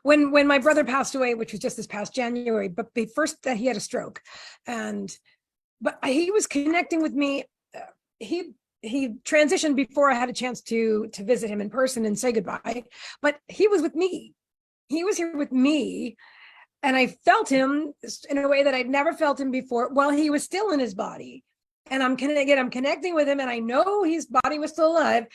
[0.04, 3.42] When when my brother passed away, which was just this past January, but the first
[3.42, 4.20] that he had a stroke,
[4.66, 5.14] and
[5.80, 7.44] but he was connecting with me.
[7.76, 7.80] uh,
[8.18, 12.18] He he transitioned before I had a chance to to visit him in person and
[12.18, 12.84] say goodbye.
[13.22, 14.34] But he was with me.
[14.88, 16.16] He was here with me,
[16.82, 17.94] and I felt him
[18.28, 19.88] in a way that I'd never felt him before.
[19.92, 21.44] While he was still in his body,
[21.86, 22.58] and I'm connecting.
[22.58, 25.26] I'm connecting with him, and I know his body was still alive,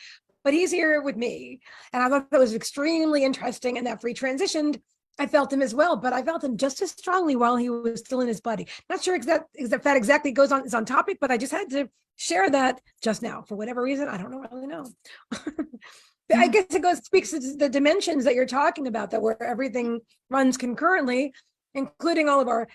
[0.44, 1.60] but he's here with me.
[1.92, 3.78] And I thought that was extremely interesting.
[3.78, 4.80] And after he transitioned,
[5.18, 8.00] I felt him as well, but I felt him just as strongly while he was
[8.00, 8.66] still in his body.
[8.88, 11.70] Not sure exact if that exactly goes on is on topic, but I just had
[11.70, 14.08] to share that just now for whatever reason.
[14.08, 14.86] I don't know really know.
[15.30, 19.42] But I guess it goes speaks to the dimensions that you're talking about, that where
[19.42, 20.00] everything
[20.30, 21.32] runs concurrently,
[21.74, 22.68] including all of our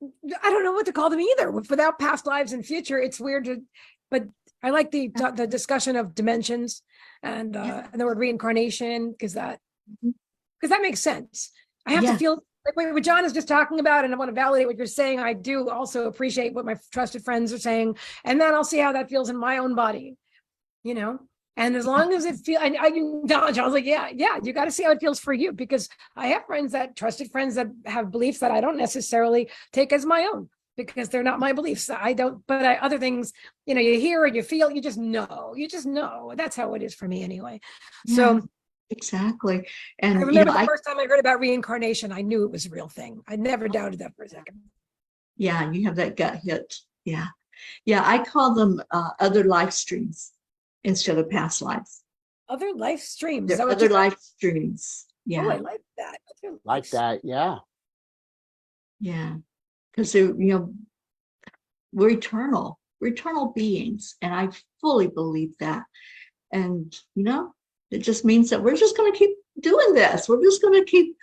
[0.00, 1.50] I don't know what to call them either.
[1.50, 3.62] Without past lives and future, it's weird to,
[4.10, 4.28] but
[4.62, 6.82] I like the the discussion of dimensions
[7.22, 7.86] and uh Yeah.
[7.92, 9.60] and the word reincarnation because that
[10.04, 10.14] Mhm.
[10.60, 11.50] Because that makes sense.
[11.86, 12.12] I have Yeah.
[12.12, 14.66] to feel like what what John is just talking about, and I want to validate
[14.66, 15.20] what you're saying.
[15.20, 18.92] I do also appreciate what my trusted friends are saying, and then I'll see how
[18.92, 20.16] that feels in my own body,
[20.82, 21.20] you know.
[21.56, 24.52] And as long as it feels, I, I can John, John's like, yeah, yeah, you
[24.52, 27.56] got to see how it feels for you because I have friends that trusted friends
[27.56, 31.52] that have beliefs that I don't necessarily take as my own because they're not my
[31.52, 31.90] beliefs.
[31.90, 33.32] I don't, but I, other things,
[33.66, 36.32] you know, you hear and you feel, you just know, you just know.
[36.36, 37.60] That's how it is for me anyway.
[38.06, 38.48] So
[38.90, 39.66] exactly.
[40.00, 42.44] And I you remember know, the I, first time I heard about reincarnation, I knew
[42.44, 43.22] it was a real thing.
[43.28, 44.60] I never doubted that for a second.
[45.36, 46.74] yeah, you have that gut hit.
[47.04, 47.26] Yeah.
[47.84, 50.32] Yeah, I call them uh, other life streams
[50.84, 52.02] instead of past lives.
[52.48, 53.48] Other life streams.
[53.48, 55.06] They're Is that what other you- life streams.
[55.30, 56.18] Oh, I like that.
[56.64, 57.56] Like that, yeah.
[59.00, 59.34] yeah.
[59.90, 60.74] Because they're, you know,
[61.92, 62.78] we're eternal.
[63.00, 64.16] We're eternal beings.
[64.22, 64.48] And I
[64.80, 65.84] fully believe that.
[66.52, 67.52] And, you know,
[67.90, 70.28] it just means that we're just going to keep doing this.
[70.28, 71.16] We're just going to keep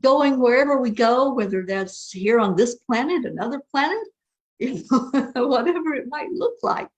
[0.00, 4.08] going wherever we go, whether that's here on this planet, another planet,
[4.58, 6.88] you know, whatever it might look like.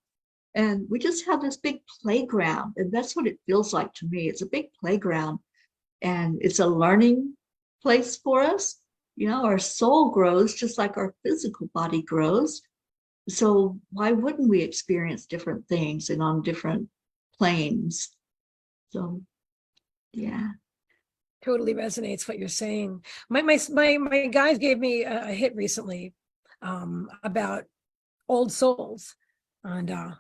[0.55, 2.75] And we just have this big playground.
[2.77, 4.29] And that's what it feels like to me.
[4.29, 5.41] It's a big playground
[6.01, 7.37] and it's a learning
[7.83, 8.77] place for us.
[9.17, 12.63] You know, our soul grows just like our physical body grows.
[13.29, 16.89] So why wouldn't we experience different things and on different
[17.39, 18.15] planes?
[18.95, 19.23] So,
[20.13, 20.51] yeah.
[21.45, 23.05] totally resonates what you're saying.
[23.29, 26.15] My my my my guys gave me a, a hit recently
[26.63, 27.65] um, about
[28.29, 29.17] old souls
[29.65, 30.13] and uh,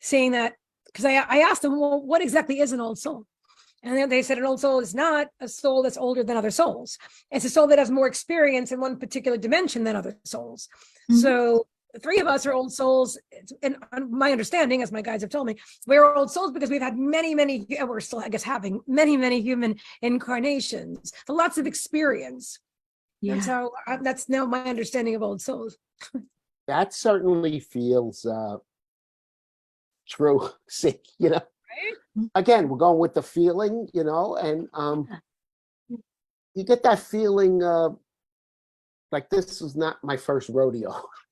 [0.00, 0.54] saying that
[0.86, 3.26] because I I asked them, well, what exactly is an old soul?
[3.84, 6.50] And then they said an old soul is not a soul that's older than other
[6.50, 6.98] souls.
[7.30, 10.68] It's a soul that has more experience in one particular dimension than other souls.
[11.08, 11.20] Mhm.
[11.22, 13.18] So the three of us are old souls.
[13.62, 15.56] And on my understanding, as my guides have told me,
[15.86, 19.16] we're old souls because we've had many, many, and we're still, I guess, having many,
[19.16, 22.58] many human incarnations, lots of experience.
[23.22, 23.52] That's Yeah.
[23.54, 25.78] how, uh, that's now my understanding of old souls.
[26.68, 28.56] That certainly feels uh
[30.08, 30.50] true.
[30.68, 31.40] See, you know.
[32.34, 35.08] Again, we're going with the feeling, you know, and um
[36.56, 37.90] you get that feeling uh
[39.12, 40.90] like this is not my first rodeo.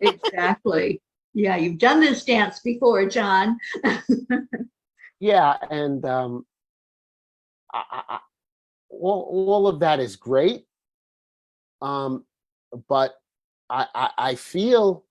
[0.00, 1.00] Exactly.
[1.34, 3.58] Yeah, you've done this dance before, John.
[5.20, 6.46] Yeah, and um,
[7.72, 8.18] I, I,
[8.90, 10.66] all all of that is great.
[11.80, 12.24] Um,
[12.88, 13.14] but
[13.70, 15.04] I, I I feel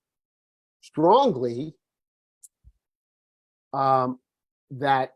[0.82, 1.76] strongly
[3.74, 4.20] um
[4.72, 5.14] that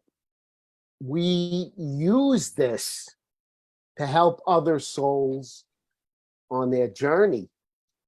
[1.02, 3.08] we use this
[3.98, 5.66] to help other souls
[6.52, 7.50] on their journey.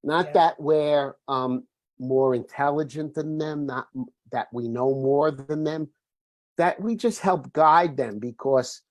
[0.03, 0.31] Not Yeah.
[0.33, 1.67] that we're um
[1.99, 5.89] more intelligent than them, not m- that we know more than them,
[6.57, 8.81] that we just help guide them because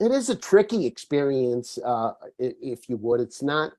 [0.00, 3.20] it is a tricky experience, uh, i- if you would.
[3.20, 3.72] It's not.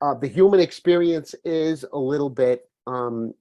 [0.00, 3.32] Uh, the human experience is a little bit, um,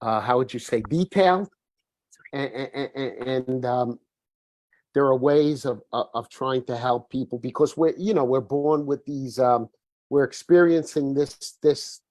[0.00, 1.48] uh, how would you say, detailed,
[2.32, 3.98] and and, and um,
[4.94, 8.40] there are ways of, of of trying to help people because we're you know we're
[8.40, 9.68] born with these um,
[10.12, 12.02] we're experiencing this this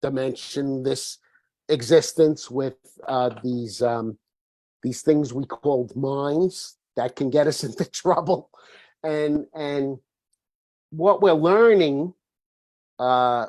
[0.00, 1.18] dimension this
[1.68, 4.16] existence with uh, these um,
[4.82, 8.48] these things we called minds that can get us into trouble.
[9.04, 9.98] And and
[10.88, 12.14] what we're learning
[12.98, 13.46] uh,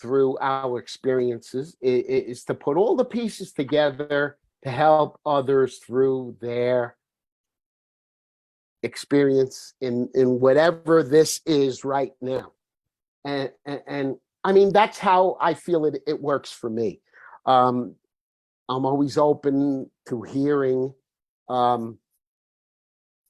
[0.00, 6.36] through our experiences is, is to put all the pieces together to help others through
[6.40, 6.96] their
[8.82, 12.50] experience in in whatever this is right now
[13.24, 17.00] and and, and i mean that's how i feel it it works for me
[17.46, 17.94] um
[18.68, 20.92] i'm always open to hearing
[21.48, 21.98] um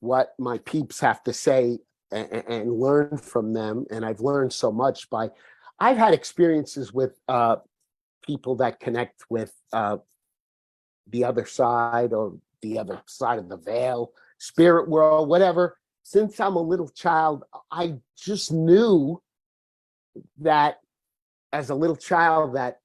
[0.01, 1.79] what my peeps have to say
[2.11, 3.87] and, and learn from them.
[3.91, 5.31] And I've learned so much by,
[5.79, 7.57] I've had experiences with uh,
[8.27, 9.99] people that connect with uh,
[11.09, 15.79] the other side or the other side of the veil, spirit world, whatever.
[16.03, 19.23] Since I'm a little child, I just knew
[20.39, 20.81] that
[21.53, 22.79] as a little child that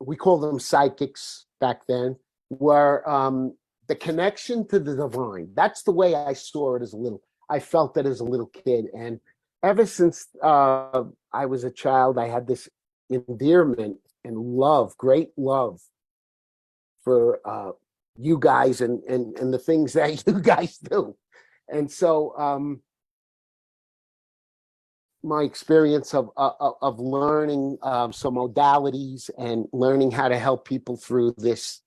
[0.00, 2.16] we call them psychics back then
[2.50, 3.56] were um,
[3.88, 5.50] the connection to the divine.
[5.54, 7.22] That's the way I saw it as a little.
[7.50, 9.20] I felt that as a little kid, and
[9.62, 12.68] ever since uh, I was a child, I had this
[13.10, 15.80] endearment and love, great love
[17.02, 17.72] for uh,
[18.18, 21.16] you guys and and and the things that you guys do.
[21.70, 22.82] And so um,
[25.22, 30.66] my experience of uh, of of learning um, some modalities and learning how to help
[30.66, 31.80] people through this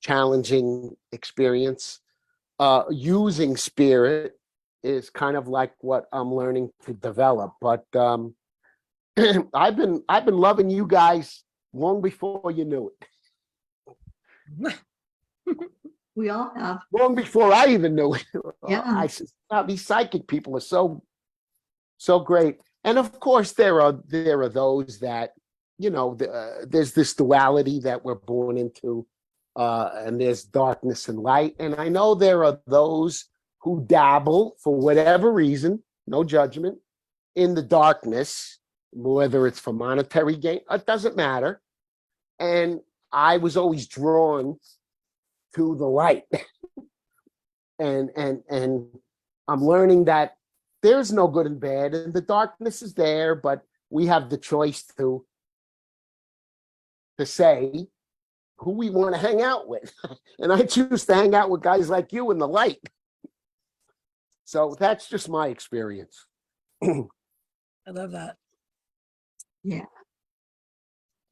[0.00, 2.00] challenging experience
[2.58, 4.38] uh, using spirit
[4.82, 7.54] is kind of like what I'm learning to develop.
[7.60, 8.34] But um,
[9.54, 14.74] I've been I've been loving you guys long before you knew it.
[16.16, 16.80] We all have.
[16.92, 18.26] Long before I even knew it.
[18.68, 18.82] Yeah.
[18.84, 19.08] I
[19.62, 21.02] these psychic people are so
[21.96, 22.58] so great.
[22.84, 25.32] And of course, there are there are those that
[25.78, 26.14] you know.
[26.14, 29.06] The, uh, there's this duality that we're born into,
[29.56, 31.56] uh, and there's darkness and light.
[31.58, 33.26] And I know there are those
[33.62, 36.78] who dabble for whatever reason, no judgment,
[37.34, 38.58] in the darkness,
[38.92, 41.60] whether it's for monetary gain, it doesn't matter.
[42.38, 42.80] And
[43.12, 44.58] I was always drawn
[45.54, 46.24] to the light.
[47.78, 48.86] and and and
[49.48, 50.36] I'm learning that
[50.82, 54.84] there's no good and bad, and the darkness is there, but we have the choice
[54.96, 55.24] to
[57.18, 57.86] to say
[58.58, 59.92] who we want to hang out with.
[60.38, 62.80] and I choose to hang out with guys like you in the light.
[64.44, 66.26] So that's just my experience.
[66.82, 68.36] I love that.
[69.62, 69.84] Yeah.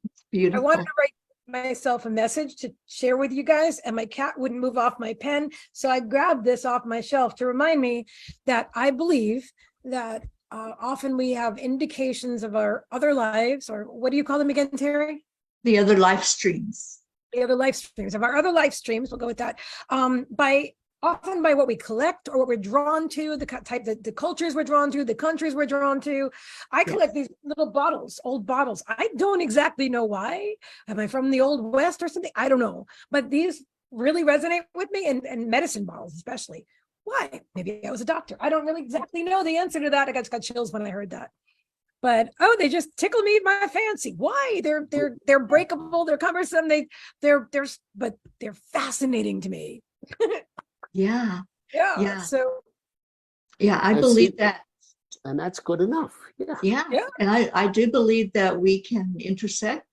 [0.03, 0.63] It's I beautiful.
[0.63, 1.13] wanted to write
[1.51, 5.13] myself a message to share with you guys, and my cat wouldn't move off my
[5.13, 5.49] pen.
[5.73, 8.05] So I grabbed this off my shelf to remind me
[8.45, 9.51] that I believe
[9.85, 14.39] that uh, often we have indications of our other lives, or what do you call
[14.39, 15.17] them again, Teri?
[15.63, 16.99] The other life streams.
[17.33, 19.59] the other life streams of our other life streams we'll go with that
[19.91, 20.71] um by
[21.01, 24.55] often by what we collect or what we're drawn to the type the, the cultures
[24.55, 26.29] we're drawn to the countries we're drawn to.
[26.71, 28.83] I collect these little bottles old bottles.
[28.87, 30.55] I don't exactly know why.
[30.87, 32.31] Am i from the old west or something?
[32.35, 32.85] I don't know.
[33.11, 36.65] But these really resonate with me and, and medicine bottles especially.
[37.05, 37.41] Why?
[37.55, 38.35] Maybe i was a doctor.
[38.39, 40.09] I don't really exactly know the answer to that.
[40.09, 41.29] I got, got chills when i heard that.
[42.01, 44.13] But oh they just tickle me my fancy.
[44.15, 44.61] Why?
[44.63, 46.05] They're they're they're breakable.
[46.05, 46.67] They're cumbersome.
[46.67, 46.87] They
[47.21, 49.81] they're they're but they're fascinating to me
[50.93, 51.41] Yeah.
[51.73, 52.21] yeah, Yeah.
[52.21, 52.61] so
[53.59, 53.79] Yeah.
[53.81, 54.61] I And believe see- that.
[55.25, 56.15] And that's good enough.
[56.37, 56.55] Yeah.
[56.63, 56.83] Yeah.
[56.89, 57.07] Yeah.
[57.19, 59.85] And I, I do believe that we can intersect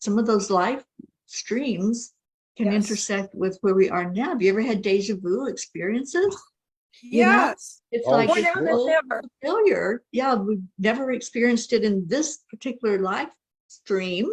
[0.00, 0.84] some of those life
[1.26, 2.14] streams
[2.56, 2.74] can Yes.
[2.84, 4.30] intersect with where we are now.
[4.30, 6.36] Have you ever had deja vu experiences?
[7.00, 8.46] You know, yes It's Oh, like more sure.
[8.48, 10.02] it's now than never familiar.
[10.10, 13.28] Yeah, we've never experienced it in this particular life
[13.68, 14.28] stream,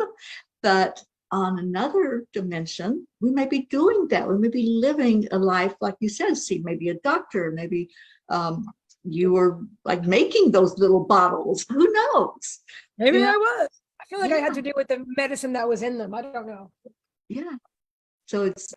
[0.63, 4.27] but on another dimension, we may be doing that.
[4.27, 7.89] We may be living a life, like you said, C, maybe a doctor, maybe
[8.29, 8.65] um,
[9.03, 11.65] you were like making those little bottles.
[11.69, 12.59] Who knows?
[12.97, 13.33] maybe Yeah.
[13.33, 13.69] i was
[14.01, 16.21] i feel like i had to do with the medicine that was in them i
[16.21, 16.71] don't know
[17.27, 17.57] Yeah.
[18.27, 18.73] So it's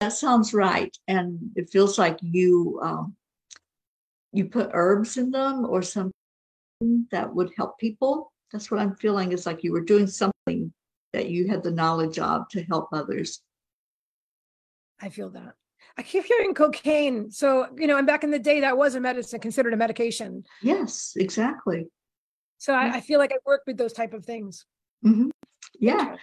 [0.00, 3.14] that sounds right, and it feels like you um,
[4.32, 6.12] you put herbs in them or something
[7.10, 8.32] that would help people.
[8.50, 9.32] That's what I'm feeling.
[9.32, 10.72] It's like you were doing something
[11.12, 13.40] that you had the knowledge of to help others.
[15.00, 15.54] i feel that
[15.98, 19.00] i keep hearing cocaine so you know and back in the day that was a
[19.00, 21.88] medicine considered a medication Yes, exactly.
[22.58, 24.64] so I, I feel like i work with those type of things
[25.04, 25.30] Mhm.
[25.80, 26.16] Yeah,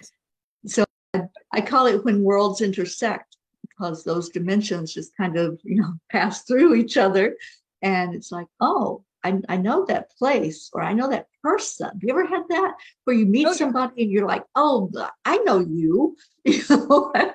[1.51, 6.43] I call it when worlds intersect because those dimensions just kind of, you know, pass
[6.43, 7.35] through each other.
[7.81, 11.87] And it's like, oh, I, I know that place or I know that person.
[11.87, 14.89] Have you ever had that where you meet Oh, somebody and you're like, oh,
[15.25, 16.15] I know you.
[16.45, 17.33] You know, I've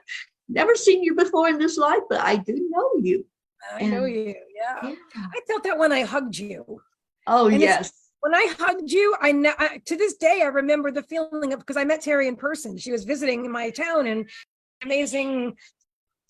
[0.48, 3.24] never seen you before in this life, but I do know you.
[3.74, 4.94] i know you yeah Yeah.
[5.36, 6.80] i felt that when i hugged you
[7.26, 7.92] Oh, And yes.
[8.20, 11.60] when I hugged you, I, ne- I to this day I remember the feeling of
[11.60, 12.76] because I met Teri in person.
[12.76, 14.28] She was visiting in my town and
[14.82, 15.56] amazing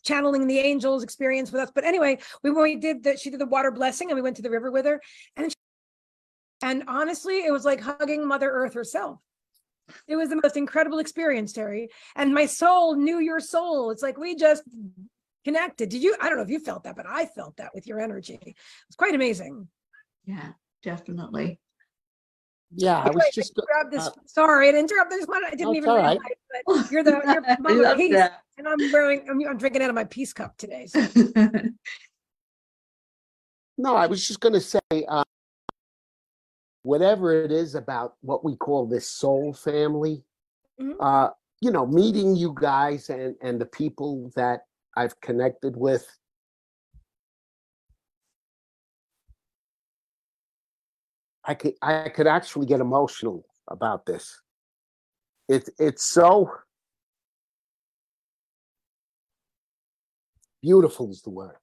[0.04, 1.70] channeling the angels experience with us.
[1.74, 4.36] But anyway, we when we did that, she did the water blessing and we went
[4.36, 5.00] to the river with her.
[5.36, 5.56] And she-
[6.62, 9.18] and honestly, it was like hugging Mother Earth herself.
[10.08, 11.88] It was the most incredible experience, Teri.
[12.16, 13.90] And my soul knew your soul.
[13.90, 14.62] It's like we just
[15.44, 15.90] connected.
[15.90, 16.16] Did you?
[16.20, 18.38] I don't know if you felt that, but I felt that with your energy.
[18.88, 19.68] It's quite amazing.
[20.24, 20.52] Yeah,
[20.82, 21.60] definitely.
[22.76, 24.06] Yeah, I was Anyway, just, go- Grab this.
[24.06, 25.18] uh, Sorry, I interrupted.
[25.20, 26.18] This one I didn't even all realize.
[26.18, 26.64] right.
[26.66, 28.40] But you're the you're I Mama love Peace, that.
[28.58, 29.26] And I'm wearing.
[29.28, 30.86] I'm, I'm drinking out of my peace cup today.
[30.86, 31.00] So.
[33.78, 35.24] no, I was just gonna say, uh,
[36.82, 40.22] whatever it is about what we call this soul family,
[40.80, 40.96] Mhm.
[41.00, 41.30] uh,
[41.60, 46.06] you know, meeting you guys and, and the people that I've connected with.
[51.46, 54.40] I could, I could actually get emotional about this.
[55.48, 56.50] It, it's so
[60.64, 61.56] beautiful is the word.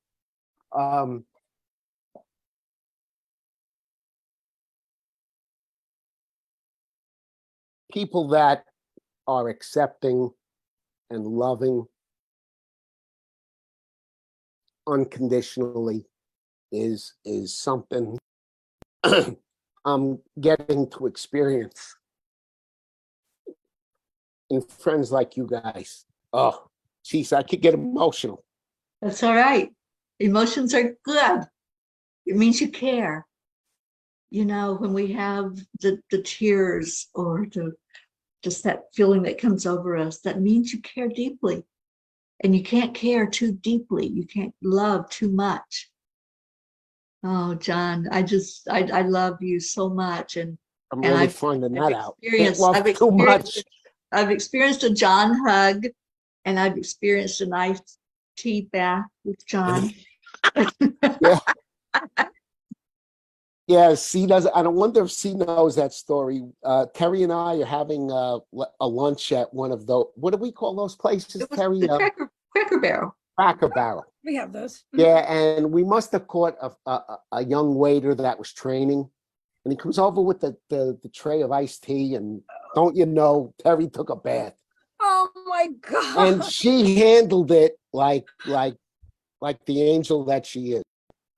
[0.78, 1.26] Um,
[7.92, 8.64] people that
[9.28, 10.30] are accepting
[11.10, 11.86] and loving
[14.88, 16.06] unconditionally
[16.72, 18.18] is is something
[19.86, 21.96] I'm getting to experience
[24.52, 26.06] in friends like you guys.
[26.32, 26.68] Oh,
[27.04, 28.44] geez, I could get emotional.
[29.02, 29.70] That's all right.
[30.20, 31.42] Emotions are good.
[32.26, 33.26] It means you care.
[34.30, 37.74] You know, when we have the, the tears or the
[38.44, 41.64] just that feeling that comes over us, that means you care deeply.
[42.44, 44.08] And you can't care too deeply.
[44.08, 45.90] You can't love too much.
[47.24, 50.38] Oh, John, I just I, I love you so much.
[50.38, 50.58] And
[50.92, 52.18] I'm And really I've- finding that out.
[52.76, 53.64] I've experienced-
[54.14, 55.86] I've experienced a John hug
[56.46, 57.80] and I've experienced a nice
[58.42, 59.92] tea bath with John.
[63.68, 64.48] Yeah, C does.
[64.54, 66.42] I don't wonder if C knows that story.
[66.64, 70.08] Uh, Teri and I are having uh, l- a lunch at one of those.
[70.16, 71.80] What do we call those places, It was Teri?
[71.80, 73.16] the Uh, Cracker, Cracker Barrel.
[73.38, 74.04] Cracker Barrel.
[74.26, 74.84] We have those.
[74.94, 75.00] Mhm.
[75.00, 79.10] Yeah, and we must have caught a, a, a- a young waiter that was training,
[79.64, 82.42] and he comes over with the, the, the tray of iced tea, and
[82.76, 84.56] don't you know, Teri took a bath,
[85.62, 86.18] my god.
[86.18, 88.76] and she handled it like like
[89.42, 90.84] like the angel that she is.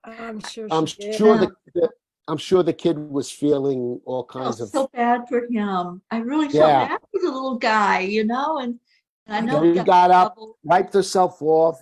[0.04, 0.68] I'm sure.
[0.70, 1.90] I'm she sure the, the
[2.28, 4.70] I'm sure the kid was feeling all kinds of.
[4.70, 6.02] so bad for him.
[6.12, 6.88] I really felt Yeah.
[6.88, 8.80] bad for the little guy, you know, and
[9.28, 11.82] I know He he got up, wiped herself off,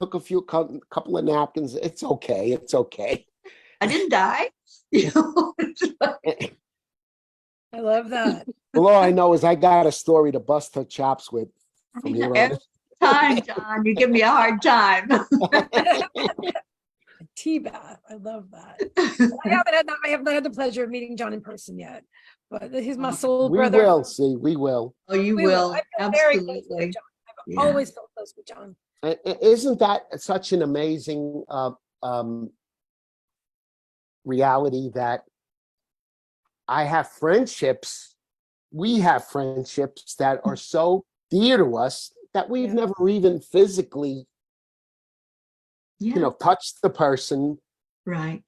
[0.00, 1.74] took a few couple of napkins.
[1.74, 2.52] It's okay.
[2.52, 3.26] It's okay.
[3.80, 4.50] I didn't die.
[4.90, 5.54] You know,
[7.74, 8.46] I love that.
[8.72, 11.48] Well, all I know is I got a story to bust her chops with
[12.00, 12.36] from here on.
[12.36, 12.58] Every
[13.02, 15.08] time, John, you give me a hard time.
[17.36, 17.98] Tea bath.
[18.08, 18.80] I love that.
[18.96, 19.96] I haven't had that.
[20.04, 22.04] I have not had the pleasure of meeting John in person yet,
[22.50, 23.78] but he's my soul brother.
[23.78, 23.96] We brother.
[23.96, 24.36] will see.
[24.36, 24.94] We will.
[25.08, 26.86] Oh, you We will, I feel very close with absolutely.
[26.92, 27.02] John.
[27.28, 27.60] I've Yeah.
[27.62, 28.76] always felt close with John.
[29.02, 31.72] I- I- Isn't that such an amazing uh,
[32.02, 32.50] um,
[34.24, 35.24] reality that
[36.66, 38.14] I have friendships,
[38.72, 42.74] we have friendships that are so dear to us that we've Yeah.
[42.86, 44.26] never even physically,
[45.98, 47.60] Yeah, you know, touched the person.
[48.04, 48.44] right.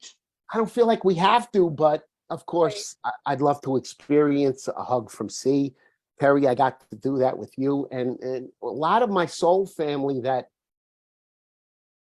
[0.53, 4.69] I don't feel like we have to, but of course, I- I'd love to experience
[4.69, 5.75] a hug from C.
[6.19, 9.67] perry I got to do that with you, and and a lot of my soul
[9.67, 10.51] family that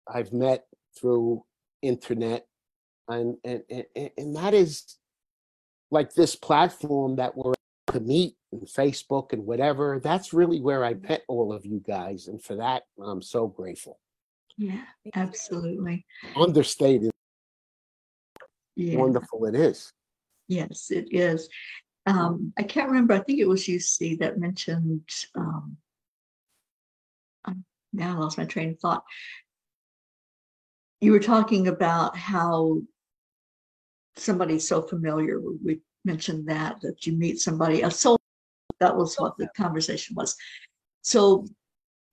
[0.07, 1.45] I've met through
[1.83, 2.47] internet,
[3.07, 4.97] and and and, and that is
[5.91, 7.53] like this platform that we're
[7.87, 9.99] to meet and Facebook and whatever.
[10.03, 13.99] That's really where I met all of you guys, and for that, I'm so grateful.
[14.57, 14.83] Yeah,
[15.15, 16.05] absolutely.
[16.35, 17.11] Understated,
[18.75, 18.97] Yeah.
[18.97, 19.91] wonderful it is.
[20.47, 21.49] Yes, it is.
[22.05, 23.13] Um, I can't remember.
[23.13, 25.09] I think it was UC that mentioned.
[25.35, 25.77] Um,
[27.93, 29.03] now I lost my train of thought.
[31.01, 32.81] You were talking about how
[34.15, 35.39] somebody's so familiar.
[35.39, 37.81] We mentioned that that you meet somebody.
[37.83, 38.17] A soul.
[38.79, 40.35] That was what the conversation was.
[41.01, 41.45] So,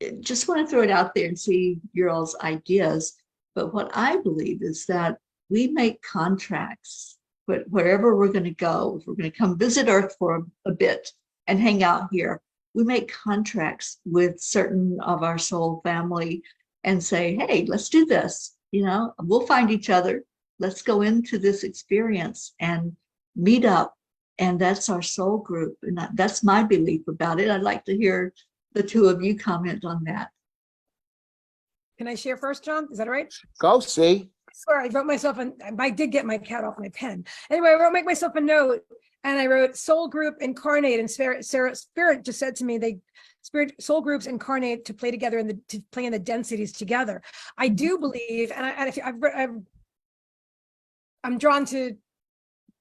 [0.00, 3.14] eh, just want to throw it out there and see your all's ideas.
[3.54, 5.18] But what I believe is that
[5.48, 7.14] we make contracts
[7.46, 10.70] but wherever we're going to go, if we're going to come visit Earth for a,
[10.70, 11.10] a bit
[11.46, 12.40] and hang out here,
[12.74, 16.42] we make contracts with certain of our soul family
[16.84, 18.56] and say, hey, let's do this.
[18.72, 20.24] You know, we'll find each other.
[20.58, 22.96] Let's go into this experience and
[23.36, 23.94] meet up.
[24.38, 25.78] And that's our soul group.
[25.82, 27.50] And that- that's my belief about it.
[27.50, 28.32] I'd like to hear
[28.72, 30.30] the two of you comment on that.
[31.98, 32.88] Can I share first, John?
[32.90, 33.32] Is that all right?
[33.60, 34.30] Go C.
[34.48, 37.24] I swear I wrote myself an I did get my cat off my pen.
[37.50, 38.82] Anyway, I wrote make myself a note
[39.22, 42.98] and I wrote soul group incarnate and spirit Sarah spirit just said to me they
[43.42, 47.22] spirit soul groups incarnate to play together in the to play in the densities together.
[47.56, 49.56] I do believe, and I, and if I've, I've
[51.22, 51.96] I'm drawn to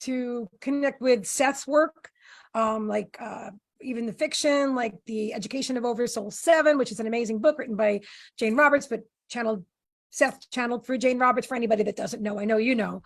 [0.04, 2.10] to connect with Seth's work,
[2.54, 3.50] um, like uh,
[3.82, 7.76] even the fiction, like the Education of Oversoul Seven, which is an amazing book written
[7.76, 8.02] by
[8.38, 9.66] Jane Roberts, but channeled
[10.12, 11.48] Seth channeled through Jane Roberts.
[11.48, 13.02] For anybody that doesn't know, I know you know.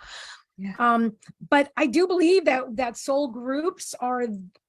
[0.58, 0.74] Yeah.
[0.80, 1.16] Um,
[1.50, 4.26] but I do believe that that soul groups are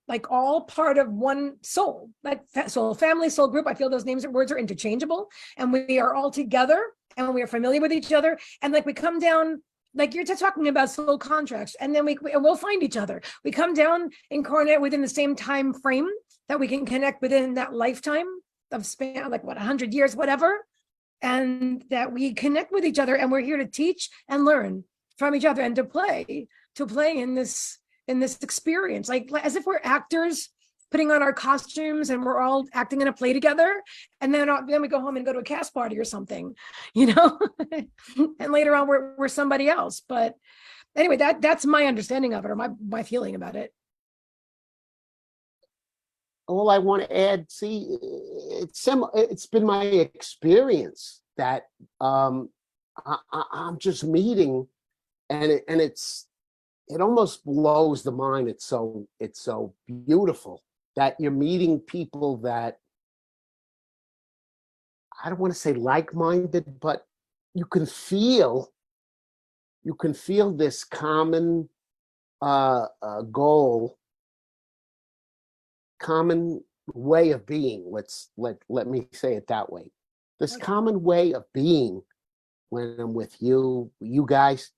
[0.06, 3.66] like all part of one soul, like soul family, soul group.
[3.66, 6.82] I feel those names and words are interchangeable, and we are all together,
[7.16, 9.62] and we are familiar with each other, and like we come down.
[9.95, 13.22] Like you're just talking about soul contracts, and then we we we'll find each other.
[13.45, 16.09] We come down incarnate within the same time frame
[16.49, 18.26] that we can connect within that lifetime
[18.70, 20.64] of span, like what hundred years, whatever,
[21.22, 24.84] and that we connect with each other, and we're here to teach and learn
[25.16, 29.55] from each other and to play to play in this in this experience like, as
[29.57, 30.49] if we're actors
[30.91, 33.82] putting on our costumes and we're all acting in a play together.
[34.20, 36.55] And then uh, then we go home and go to a cast party or something
[36.95, 37.39] you know?
[38.41, 40.03] And later on we're we're somebody else.
[40.07, 40.34] But
[40.97, 43.72] anyway that that's my understanding of it or my my feeling about it.
[46.47, 51.64] All I want to add, see, it's sim- it's been my experience that
[52.01, 52.49] um,
[53.05, 54.66] I, I, I'm just meeting,
[55.28, 56.26] and it, and it's
[56.89, 58.49] it almost blows the mind.
[58.49, 59.74] It's so it's so
[60.07, 60.62] beautiful
[60.99, 62.78] that you're meeting people that
[65.22, 67.07] I don't want to say like-minded, but
[67.55, 68.72] you can feel
[69.84, 71.68] you can feel this common
[72.42, 73.96] uh, uh, goal
[76.01, 76.62] common
[76.94, 79.90] way of being let's let let me say it that way
[80.40, 80.64] this Okay.
[80.64, 82.03] common way of being
[82.70, 84.70] when i'm with you you guys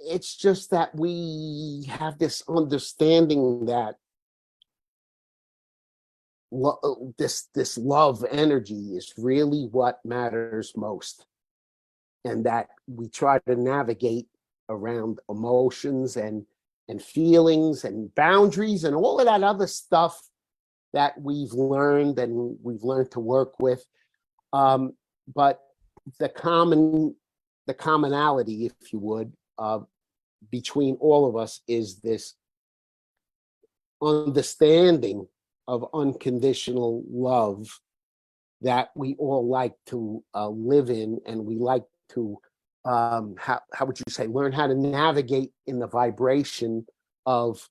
[0.00, 3.96] it's just that we have this understanding that
[6.56, 11.26] lo- this this love energy is really what matters most.
[12.24, 14.26] And that we try to navigate
[14.68, 16.44] around emotions and
[16.88, 20.20] and feelings and boundaries and all of that other stuff
[20.92, 23.84] that we've learned and we've learned to work with.
[24.52, 24.94] Um,
[25.34, 25.60] but
[26.18, 27.14] the common
[27.66, 29.80] the commonality if you would uh,
[30.50, 32.34] between all of us is this
[34.00, 35.26] understanding
[35.68, 37.80] of unconditional love
[38.62, 42.38] that we all like to uh, live in and we like to
[42.84, 46.86] um how, how would you say learn how to navigate in the vibration
[47.26, 47.68] of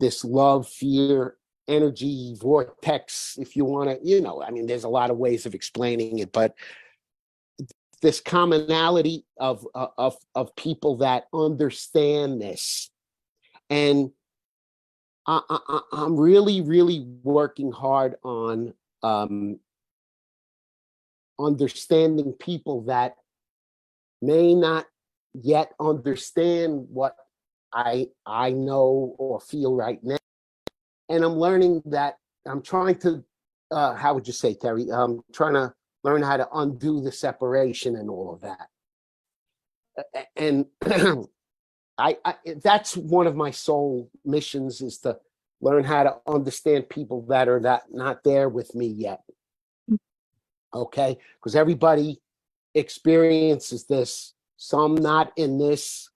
[0.00, 1.36] this love fear
[1.68, 5.46] energy vortex if you want to you know i mean there's a lot of ways
[5.46, 6.54] of explaining it but
[8.02, 12.90] this commonality of uh, of of people that understand this
[13.70, 14.10] and
[15.26, 19.58] I, I, i'm really really working hard on um
[21.38, 23.16] understanding people that
[24.20, 24.86] may not
[25.34, 27.16] yet understand what
[27.72, 30.18] I I know or feel right now.
[31.08, 33.24] And I'm learning that I'm trying to
[33.70, 34.92] uh how would you say, Teri?
[34.92, 35.72] I'm trying to
[36.04, 38.68] learn how to undo the separation and all of that.
[40.36, 40.66] And
[41.98, 45.18] I, I that's one of my sole missions is to
[45.60, 49.22] learn how to understand people that are not not there with me yet.
[50.74, 52.20] Okay, because everybody
[52.74, 54.34] experiences this.
[54.56, 56.08] Some not in this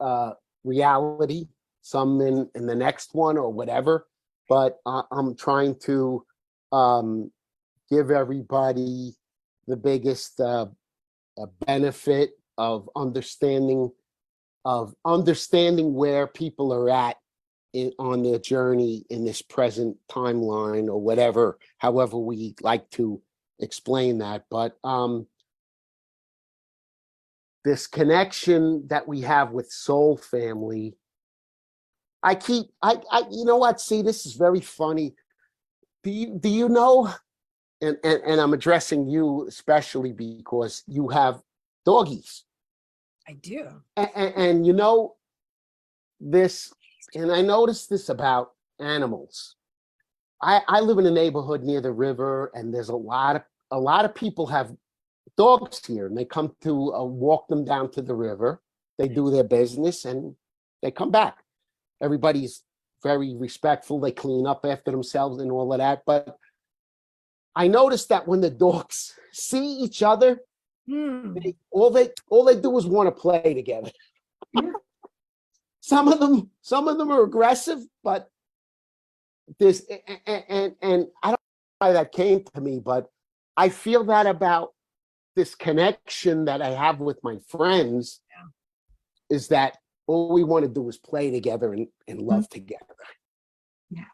[0.00, 0.32] uh
[0.64, 1.46] reality
[1.82, 4.06] some in in the next one or whatever.
[4.48, 6.24] But I, i'm trying to
[6.72, 7.30] um
[7.90, 9.14] give everybody
[9.66, 10.66] the biggest uh,
[11.40, 13.90] uh benefit of understanding
[14.64, 17.16] of understanding where people are at
[17.72, 23.22] in on their journey in this present timeline or whatever however we like to
[23.60, 25.26] explain that but um
[27.64, 30.96] this connection that we have with soul family
[32.22, 33.80] i keep i i you know what?
[33.80, 35.14] See this is very funny.
[36.02, 37.10] Do you do you know
[37.80, 41.40] and and, and i'm addressing you especially because you have
[41.84, 42.44] doggies
[43.30, 43.68] i do.
[43.96, 45.14] And, and, and you know
[46.20, 46.72] this
[47.14, 49.56] and i noticed this about animals.
[50.42, 53.78] I i live in a neighborhood near the river and there's a lot of a
[53.78, 54.74] lot of people have
[55.36, 58.60] dogs here and they come to uh, walk them down to the river.
[58.98, 60.34] They do their business and
[60.82, 61.38] they come back.
[62.02, 62.62] Everybody's
[63.02, 64.00] very respectful.
[64.00, 66.36] They clean up after themselves and all of that but
[67.54, 70.40] i noticed that when the dogs see each other
[70.90, 71.34] Hmm.
[71.34, 73.90] they, all they all they do is want to play together.
[74.54, 74.72] Yeah.
[75.80, 78.28] some of them some of them are aggressive, but
[79.58, 79.86] this
[80.26, 83.08] and, and and I don't know why that came to me, but
[83.56, 84.72] I feel that about
[85.36, 88.20] this connection that I have with my friends
[89.30, 92.96] is that all we want to do is play together and, and love together.
[93.90, 94.04] Yeah.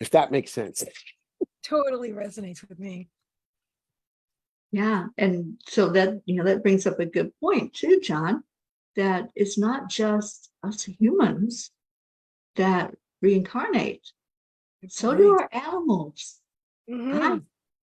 [0.00, 0.82] If that makes sense.
[1.62, 3.10] Totally resonates with me.
[4.74, 8.42] Yeah, and so that, you know, that brings up a good point too, John,
[8.96, 11.70] that it's not just us humans
[12.56, 14.04] that reincarnate.
[14.88, 16.40] So do our animals.
[16.90, 17.22] Mhm.
[17.22, 17.40] I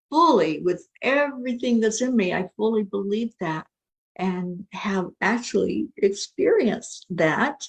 [0.10, 3.68] fully, with everything that's in me, I fully believe that
[4.18, 7.66] and have actually experienced that.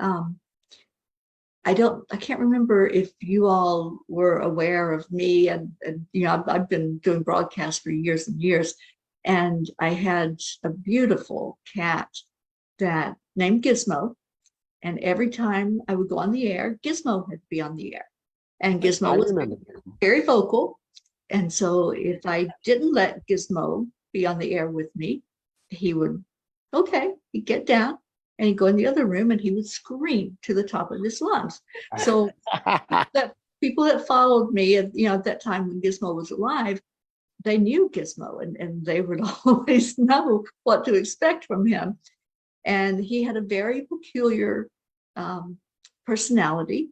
[0.00, 0.40] Um,
[1.64, 6.24] I don't, I can't remember if you all were aware of me and, and you
[6.24, 8.74] know, I've, I've been doing broadcasts for years and years.
[9.24, 12.08] And I had a beautiful cat
[12.80, 14.14] that named Gizmo.
[14.82, 17.94] And every time I would go on the air, Gizmo had to be on the
[17.94, 18.06] air.
[18.60, 19.32] And Gizmo was
[20.00, 20.80] very vocal.
[21.30, 25.22] And so if I didn't let Gizmo be on the air with me,
[25.68, 26.24] he would,
[26.74, 27.98] okay, he'd get down
[28.38, 31.02] and he'd go in the other room and he would scream to the top of
[31.02, 31.60] his lungs.
[31.98, 32.30] So
[32.64, 36.80] that people that followed me at you know at that time when Gizmo was alive,
[37.44, 41.98] they knew Gizmo and, and they would always know what to expect from him.
[42.64, 44.68] And he had a very peculiar
[45.16, 45.58] um,
[46.06, 46.90] personality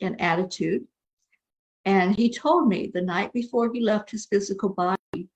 [0.00, 0.86] and attitude.
[1.84, 5.28] And he told me the night before he left his physical body,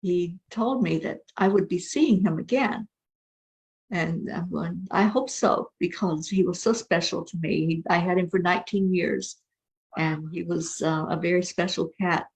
[0.00, 2.88] he told me that I would be seeing him again.
[3.90, 7.82] And I'm going, I hope so, because he was so special to me.
[7.88, 9.36] I had him for 19 years,
[9.96, 12.26] and he was uh, a very special cat.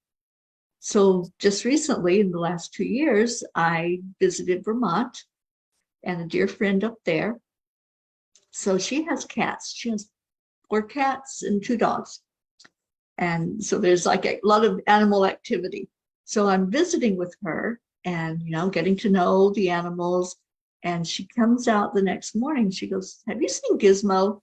[0.81, 5.17] So just recently, in the last two years, I visited Vermont
[6.03, 7.39] and a dear friend up there.
[8.51, 9.73] So she has cats.
[9.75, 10.11] She has
[10.69, 12.21] four cats and two dogs.
[13.19, 15.89] And so there's like a lot of animal activity.
[16.25, 20.37] So I'm visiting with her and, you know, getting to know the animals.
[20.83, 22.71] And she comes out the next morning.
[22.71, 24.41] She goes, Have you seen Gizmo?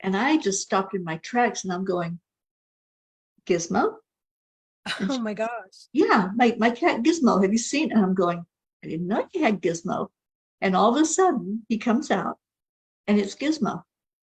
[0.00, 2.18] And I just stopped in my tracks and I'm going,
[3.46, 3.94] Gizmo?
[5.08, 5.48] Oh my gosh.
[5.92, 7.42] Yeah, my, my cat Gizmo.
[7.42, 7.92] Have you seen?
[7.92, 8.44] And I'm going,
[8.82, 10.08] I didn't know you had Gizmo.
[10.60, 12.38] And all of a sudden he comes out
[13.06, 13.82] and it's Gizmo.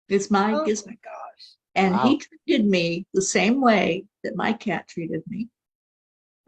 [0.09, 0.86] It's my Oh Gizmo.
[0.88, 1.44] my gosh.
[1.74, 2.03] And Wow.
[2.09, 5.49] he treated me the same way that my cat treated me.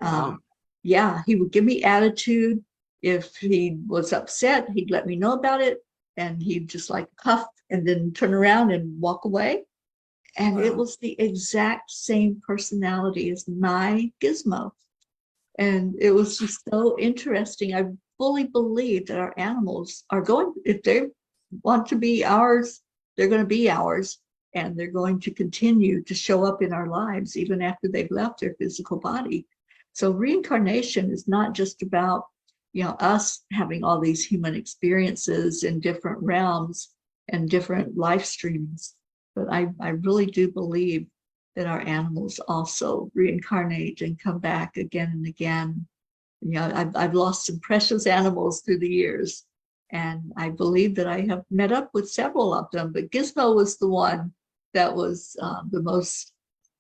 [0.01, 0.25] Wow.
[0.25, 0.43] Um,
[0.83, 2.65] yeah, he would give me attitude.
[3.03, 5.79] If he was upset, he'd let me know about it.
[6.17, 9.65] And he'd just like huff and then turn around and walk away.
[10.37, 14.73] And it was the exact same personality as my gizmo.
[15.59, 17.75] And it was just so interesting.
[17.75, 17.85] I
[18.19, 21.03] fully believe that our animals are going, if they
[21.63, 22.83] want to be ours,
[23.17, 24.19] they're going to be ours
[24.55, 28.41] and they're going to continue to show up in our lives even after they've left
[28.41, 29.47] their physical body.
[29.93, 32.25] So reincarnation is not just about,
[32.79, 36.91] you know, us having all these human experiences in different realms
[37.29, 38.95] and different life streams,
[39.35, 41.09] but I, I really do believe
[41.57, 45.89] that our animals also reincarnate and come back again and again.
[46.41, 49.45] You know, I've, I've lost some precious animals through the years,
[49.91, 53.77] and I believe that I have met up with several of them, but Gizmo was
[53.79, 54.33] the one
[54.75, 56.33] that was uh, the most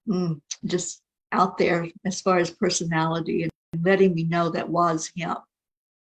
[0.08, 5.34] mm, just out there as far as personality and letting me know that was him.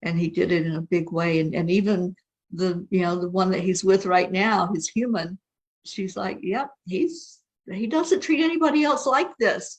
[0.02, 1.40] And he did it in a big way.
[1.40, 2.14] And, and even
[2.52, 5.38] the, you know, the one that he's with right now, his human,
[5.84, 7.38] she's like, yep, he's,
[7.70, 9.78] he doesn't treat anybody else like this.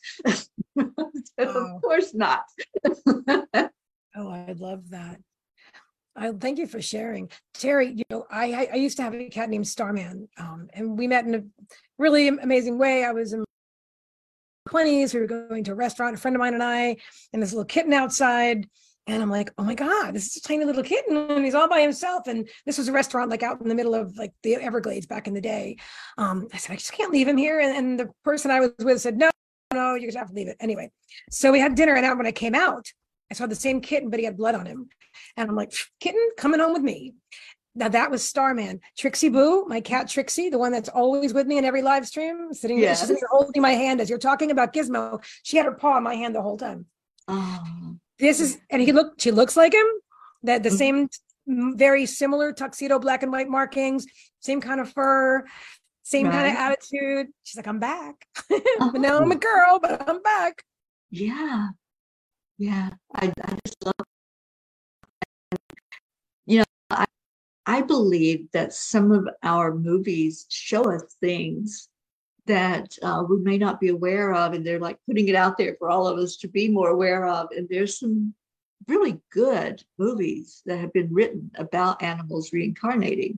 [0.75, 0.91] Wow.
[1.37, 2.43] of course not.
[4.15, 5.19] Oh, I love that.
[6.15, 7.97] I thank you for sharing, Teri.
[7.97, 11.25] You know, I I, used to have a cat named Starman, um, and we met
[11.25, 11.43] in a
[11.97, 13.05] really amazing way.
[13.05, 13.45] I was in
[14.67, 15.13] twenties.
[15.13, 16.97] We were going to a restaurant, a friend of mine and I,
[17.31, 18.67] and this little kitten outside.
[19.09, 21.67] And I'm like, oh my God, this is a tiny little kitten, and he's all
[21.67, 22.27] by himself.
[22.27, 25.27] And this was a restaurant like out in the middle of like the Everglades back
[25.27, 25.77] in the day.
[26.19, 27.59] Um, I said, I just can't leave him here.
[27.59, 29.31] And, and the person I was with said, no,
[29.73, 30.57] no, you're just have to leave it.
[30.59, 30.91] Anyway,
[31.31, 32.85] so we had dinner, and when I came out,
[33.31, 34.89] I saw the same kitten, but he had blood on him.
[35.35, 37.15] And I'm like, kitten, coming home with me.
[37.73, 38.79] Now that was Starman.
[38.95, 42.53] Trixie Boo, my cat Trixie, the one that's always with me in every live stream,
[42.53, 43.19] sitting there, she's Yes.
[43.19, 45.23] there holding my hand as you're talking about Gizmo.
[45.43, 46.85] She had her paw on my hand the whole time.
[47.27, 49.85] Oh, This is, and he looked, she looks like him.
[50.43, 50.77] That the Mhm.
[50.77, 51.09] same,
[51.47, 54.05] mm, very similar tuxedo, black and white markings,
[54.39, 55.45] same kind of fur,
[56.03, 57.27] same kind of attitude.
[57.43, 58.25] She's like, I'm back.
[58.49, 60.63] but now I'm a girl, but I'm back.
[61.11, 61.69] yeah.
[62.57, 62.89] Yeah.
[63.15, 63.93] I, I just love
[66.45, 67.05] you know, I
[67.65, 71.87] I believe that some of our movies show us things
[72.49, 75.75] that uh, we may not be aware of, and they're like putting it out there
[75.77, 77.47] for all of us to be more aware of.
[77.55, 78.33] And there's some
[78.87, 83.37] really good movies that have been written about animals reincarnating.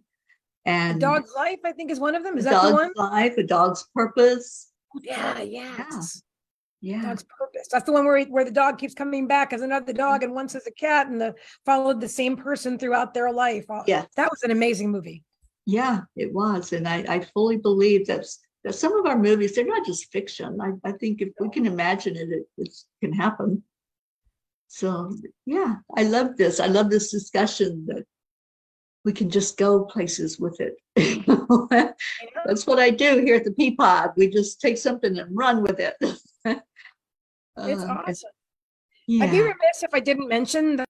[0.65, 2.37] A And Dog's Life, I think, is one of them.
[2.37, 3.11] Is A that the Dog's one?
[3.11, 4.71] Life, a dog's purpose.
[5.01, 6.23] Yeah, yes.
[6.79, 7.67] Yeah, Dog's purpose.
[7.71, 10.33] That's the one where he- where the dog keeps coming back as another dog and
[10.33, 11.35] once as a cat and the
[11.65, 13.65] followed the same person throughout their life.
[13.69, 15.23] Oh, yeah, That was an amazing movie.
[15.65, 16.73] yeah, it was.
[16.73, 20.59] And I, I fully believe that's that some of our movies, they're not just fiction.
[20.61, 23.63] I, I think if we can imagine it, it, it can happen.
[24.67, 26.59] So yeah, I love this.
[26.59, 28.05] I love this discussion that
[29.03, 30.75] we can just go places with it.
[32.45, 34.13] That's what I do here at the Peapod.
[34.15, 35.95] We just take something and run with it.
[37.57, 38.29] It's Um, awesome.
[39.09, 40.87] I'd be remiss if I didn't mention that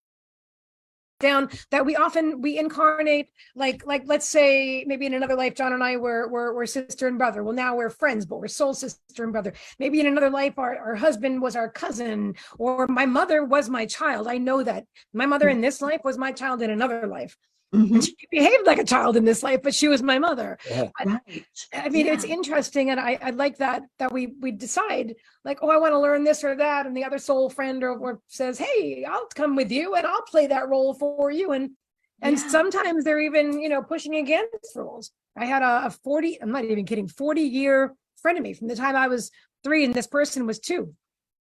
[1.21, 5.73] down that we often we incarnate like like let's say maybe in another life John
[5.73, 7.43] and I were were, were sister and brother.
[7.43, 9.53] Well now we're friends, but we're soul sister and brother.
[9.79, 13.85] Maybe in another life our, our husband was our cousin or my mother was my
[13.85, 14.27] child.
[14.27, 15.55] I know that my mother hmm.
[15.55, 17.37] in this life was my child in another life.
[17.73, 20.57] Mhm, And she behaved like a child in this life, but she was my mother.
[20.69, 21.19] right.
[21.73, 25.15] I mean, it's interesting, and I, I like that that we we decide
[25.45, 27.97] like, oh, I want to learn this or that, and the other soul friend or,
[27.97, 31.71] or says, hey, I'll come with you and I'll play that role for you, and
[32.21, 32.47] and Yeah.
[32.49, 35.11] sometimes they're even you know pushing against rules.
[35.37, 38.67] I had a, a forty, I'm not even kidding, forty year friend of me from
[38.67, 39.31] the time I was
[39.63, 40.93] three, and this person was two,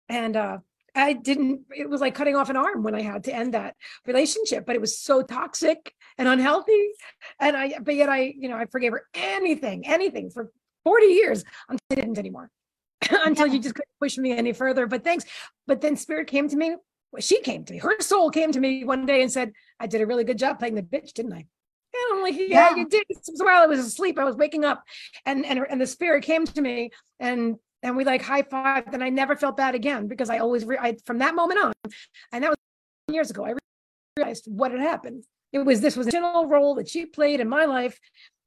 [0.09, 0.57] and uh,
[0.95, 1.61] I didn't.
[1.75, 4.75] It was like cutting off an arm when I had to end that relationship, but
[4.75, 6.89] it was so toxic and unhealthy
[7.39, 10.51] and I, but yet I, you know, I forgave her anything, anything for
[10.83, 12.51] 40 years until I didn't anymore.
[13.11, 14.85] until you just couldn't push me any further.
[14.85, 15.25] But thanks.
[15.65, 16.75] But then spirit came to me.
[17.11, 17.79] Well, she came to me.
[17.79, 20.59] Her soul came to me one day and said, I did a really good job
[20.59, 21.37] playing the bitch, didn't I?
[21.37, 22.75] And I'm like, yeah, Yeah.
[22.75, 23.03] you did.
[23.23, 24.83] So while I was asleep, I was waking up
[25.25, 28.93] and and and the spirit came to me and and we like high five.
[28.93, 31.73] And I never felt bad again because I always, re- I, from that moment on,
[32.33, 32.57] and that was
[33.07, 33.53] years ago, I
[34.17, 35.23] realized what had happened.
[35.51, 37.99] It was this was a general role that she played in my life,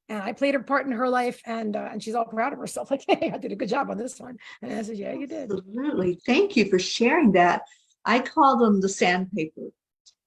[0.09, 2.59] and I played her part in her life, and uh, and she's all proud of
[2.59, 2.91] herself.
[2.91, 4.37] Like, hey, I did a good job on this one.
[4.61, 5.51] And I said, yeah, you did.
[5.51, 6.21] Absolutely.
[6.27, 7.63] Thank you for sharing that.
[8.05, 9.71] I call them the sandpaper.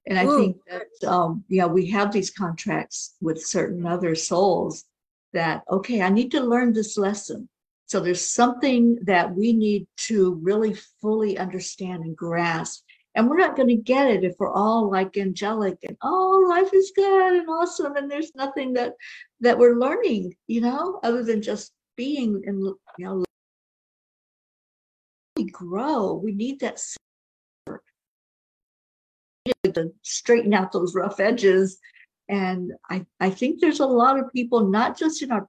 [0.07, 4.86] And I Ooh, think that, um, yeah, we have these contracts with certain other souls
[5.34, 7.49] that, okay, I need to learn this lesson.
[7.88, 12.84] So there's something that we need to really fully understand and grasp.
[13.16, 16.74] And we're not going to get it if we're all like angelic and oh, life
[16.74, 17.95] is good and awesome.
[17.95, 18.93] And there's nothing that
[19.39, 22.59] that we're learning, you know, other than just being and
[22.97, 23.24] you know
[25.38, 26.13] we grow.
[26.13, 26.82] We need that.
[29.74, 31.80] To straighten out those rough edges.
[32.30, 35.47] And I, I think there's a lot of people, not just in our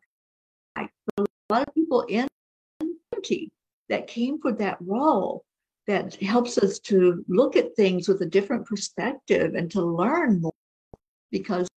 [0.74, 2.26] but a lot of people in
[2.80, 3.50] community
[3.88, 5.44] that came for that role
[5.86, 10.52] that helps us to look at things with a different perspective and to learn more.
[11.30, 11.68] Because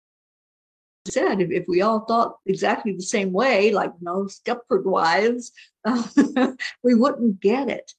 [1.06, 5.52] said, if, we all thought exactly the same way, like no Stepford wives,
[6.82, 7.92] we wouldn't get it.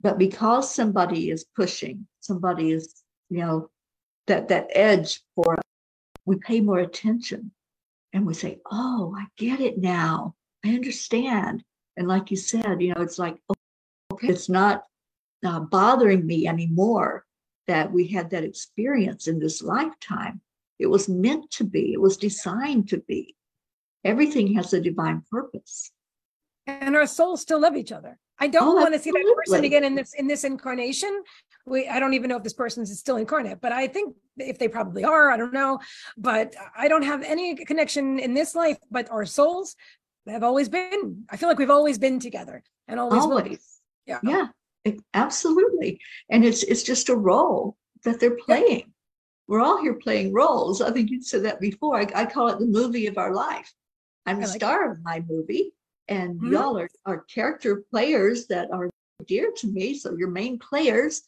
[0.00, 3.70] But because somebody is pushing somebody is you know
[4.26, 5.62] that that edge for us
[6.24, 7.50] we pay more attention.
[8.12, 10.34] And we say oh i get it now.
[10.64, 11.64] I understand.
[11.96, 13.38] And like you said you know it's like
[14.12, 14.84] okay it's not
[15.44, 17.24] uh, bothering me anymore
[17.66, 20.40] that we had that experience in this lifetime
[20.78, 23.34] it was meant to be it was designed to be
[24.04, 25.90] everything has a divine purpose
[26.66, 28.18] And our souls still love each other.
[28.38, 31.22] I don't Oh, want to see that person again in this in this incarnation.
[31.66, 34.58] We I don't even know if this person is still incarnate, but I think if
[34.58, 35.78] they probably are, I don't know.
[36.16, 39.76] But I don't have any connection in this life, but our souls
[40.26, 41.24] have always been.
[41.30, 43.50] I feel like we've always been together and always, will be.
[43.50, 44.20] always Yeah.
[44.22, 44.48] Yeah,
[45.14, 46.00] absolutely.
[46.30, 48.92] And it's it's just a role that they're playing.
[49.48, 50.80] We're all here playing roles.
[50.80, 51.98] I think you said that before.
[52.00, 53.72] I, I call it the movie of our life.
[54.26, 55.72] I'm the like star of my movie,
[56.08, 56.52] and Mhm.
[56.52, 58.88] y'all are, are character players that are
[59.26, 59.94] dear to me.
[59.94, 61.22] So you're main players.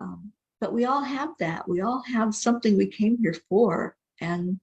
[0.00, 1.68] Um, but we all have that.
[1.68, 3.96] We all have something we came here for.
[4.20, 4.60] And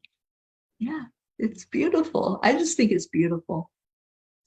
[0.79, 1.05] yeah,
[1.37, 2.39] it's beautiful.
[2.43, 3.69] I just think it's beautiful.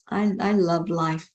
[0.07, 1.29] I I love life.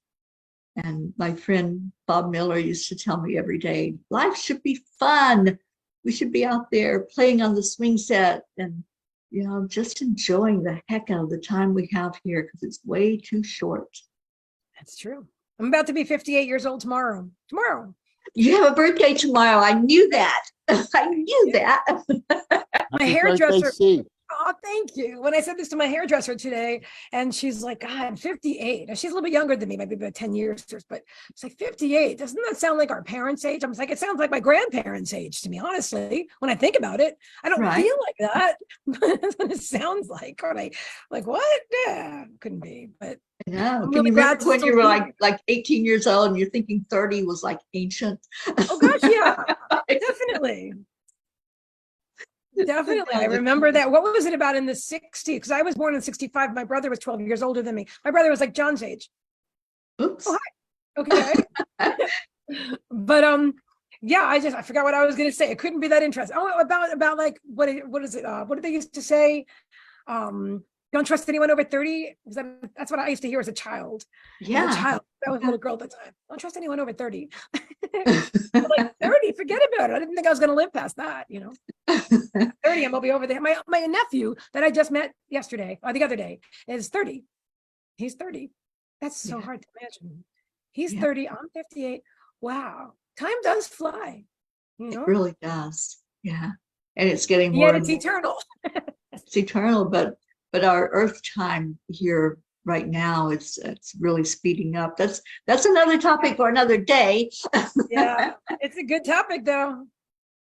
[0.84, 5.58] And my friend Bob Miller used to tell me every day, life should be fun.
[6.04, 8.84] We should be out there playing on the swing set and,
[9.30, 12.80] you know, just enjoying the heck out of the time we have here because it's
[12.84, 13.88] way too short.
[14.76, 15.26] That's true.
[15.58, 17.28] I'm about to be 58 years old tomorrow.
[17.48, 17.94] Tomorrow.
[18.34, 19.58] You have a birthday tomorrow.
[19.58, 20.42] I knew that.
[20.68, 21.84] I knew that.
[22.92, 24.04] My hairdresser- birthday, C.
[24.50, 25.20] Oh, thank you.
[25.20, 26.80] When I said this to my hairdresser today,
[27.12, 28.88] and she's like, God, I'm 58.
[28.88, 31.58] Now, she's a little bit younger than me, maybe about 10 years, but it's like
[31.58, 32.16] 58.
[32.16, 33.62] Doesn't that sound like our parents' age?
[33.62, 37.00] I'm like, it sounds like my grandparents' age to me, honestly, when I think about
[37.00, 37.18] it.
[37.44, 37.84] I don't Right.
[37.84, 38.56] feel like that.
[39.20, 40.40] That's what it sounds like.
[40.42, 40.70] When I
[41.10, 41.60] like, what?
[41.86, 42.88] Yeah, couldn't be.
[42.98, 43.80] But know.
[43.82, 46.84] Can really you remember when you were like like 18 years old and you're thinking
[46.90, 48.18] 30 was like ancient?
[48.46, 49.42] oh gosh, yeah,
[49.88, 50.72] definitely.
[52.66, 53.14] Definitely.
[53.14, 53.90] I remember that.
[53.90, 55.24] What was it about in the 60s?
[55.26, 56.54] Because I was born in 65.
[56.54, 57.86] My brother was 12 years older than me.
[58.04, 59.08] My brother was like John's age.
[60.00, 60.26] Oops.
[60.28, 60.38] Oh,
[60.98, 61.32] Okay.
[62.90, 63.54] but um,
[64.02, 65.50] yeah, I just I forgot what I was gonna say.
[65.50, 66.36] It couldn't be that interesting.
[66.38, 68.24] Oh, about about like what what is it?
[68.24, 69.46] Uh, what did they used to say?
[70.06, 72.16] Um, don't trust anyone over 30.
[72.24, 74.04] Was that that's what I used to hear as a child.
[74.42, 74.74] As a Yeah.
[74.74, 75.02] child.
[75.22, 76.12] That was a little girl at the time.
[76.28, 77.28] Don't trust anyone over 30.
[78.54, 79.94] I'm like 30, forget about it.
[79.96, 81.52] I didn't think I was gonna live past that, you know.
[81.88, 83.40] 30, I'm gonna be over there.
[83.40, 87.24] My my nephew that I just met yesterday or the other day is 30.
[87.96, 88.50] He's 30.
[89.00, 89.44] That's so Yeah.
[89.44, 90.24] hard to imagine.
[90.72, 91.00] He's Yeah.
[91.00, 92.02] 30, I'm 58.
[92.40, 92.94] Wow.
[93.18, 94.24] Time does fly.
[94.78, 96.00] You It really does.
[96.22, 96.52] Yeah.
[96.96, 98.36] And it's getting more yet and it's eternal.
[99.12, 100.16] it's eternal, but
[100.52, 104.96] but our earth time here right now it's it's really speeding up.
[104.96, 107.30] That's that's another topic for another day.
[107.90, 109.86] Yeah, it's a good topic though.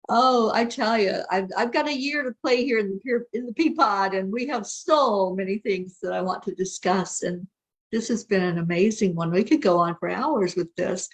[0.10, 3.46] Oh, I tell you, I've I've got a year to play here in the in
[3.48, 7.24] the Peapod, and we have so many things that I want to discuss.
[7.24, 7.48] And
[7.92, 9.32] this has been an amazing one.
[9.32, 11.10] We could go on for hours with this.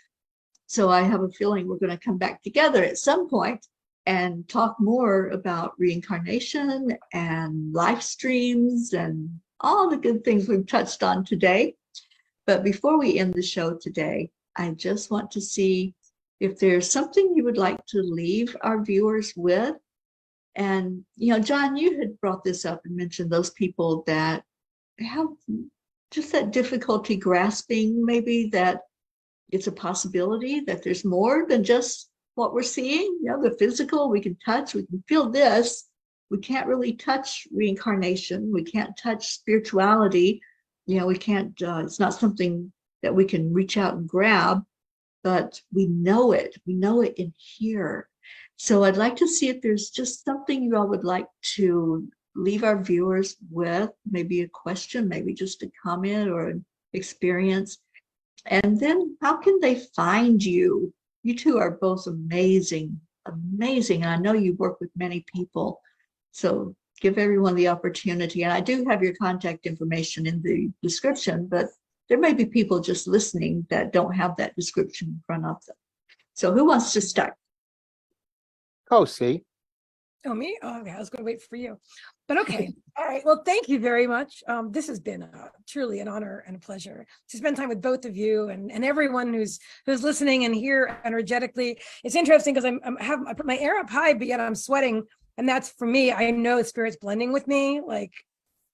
[0.68, 3.66] So I have a feeling we're going to come back together at some point
[4.08, 9.30] and talk more about reincarnation and live streams and
[9.60, 11.76] all the good things we've touched on today.
[12.46, 15.94] But before we end the show today, I just want to see
[16.40, 19.76] if there's something you would like to leave our viewers with.
[20.56, 24.44] And, you know, John, you had brought this up and mentioned those people that
[25.00, 25.28] have
[26.12, 28.80] just that difficulty grasping maybe that
[29.52, 33.20] it's a possibility that there's more than just what we're seeing.
[33.22, 35.86] You know, the physical, we can touch, we can feel this.
[36.30, 38.52] We can't really touch reincarnation.
[38.54, 40.42] We can't touch spirituality.
[40.86, 42.72] You know, we can't, uh, it's not something
[43.02, 44.64] that we can reach out and grab
[45.28, 46.56] but we know it.
[46.66, 48.08] We know it in here.
[48.56, 52.64] So I'd like to see if there's just something you all would like to leave
[52.64, 57.78] our viewers with, maybe a question, maybe just a comment or an experience.
[58.46, 60.94] And then how can they find you?
[61.28, 64.06] You two are both amazing, amazing.
[64.06, 65.82] I know you work with many people.
[66.32, 68.44] So give everyone the opportunity.
[68.46, 71.66] And I do have your contact information in the description, but
[72.08, 75.76] there may be people just listening that don't have that description in front of them.
[76.34, 77.34] So who wants to start?
[79.04, 79.44] C,
[80.26, 80.58] Oh, me?
[80.62, 80.92] Oh, okay.
[80.92, 81.80] I was going to wait for you.
[82.28, 82.74] But okay.
[82.98, 83.22] All right.
[83.24, 84.44] Well, thank you very much.
[84.48, 87.82] Um, this has been uh, truly an honor and a pleasure to spend time with
[87.82, 91.80] both of you and, and everyone who's who's listening and here energetically.
[92.04, 94.56] It's interesting because I'm, I'm have I put my air up high, but yet I'm
[94.56, 95.04] sweating,
[95.38, 96.12] and that's for me.
[96.12, 98.14] I know spirit's blending with me like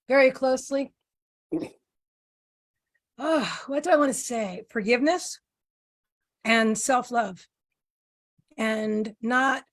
[0.08, 0.94] very closely.
[3.20, 4.64] Oh, what do I want to say?
[4.70, 5.40] Forgiveness
[6.46, 7.46] and self love,
[8.58, 9.64] and not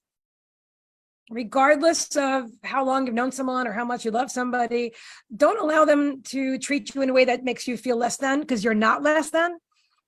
[1.30, 4.92] regardless of how long you've known someone or how much you love somebody,
[5.34, 8.40] don't allow them to treat you in a way that makes you feel less than
[8.40, 9.56] because you're not less than.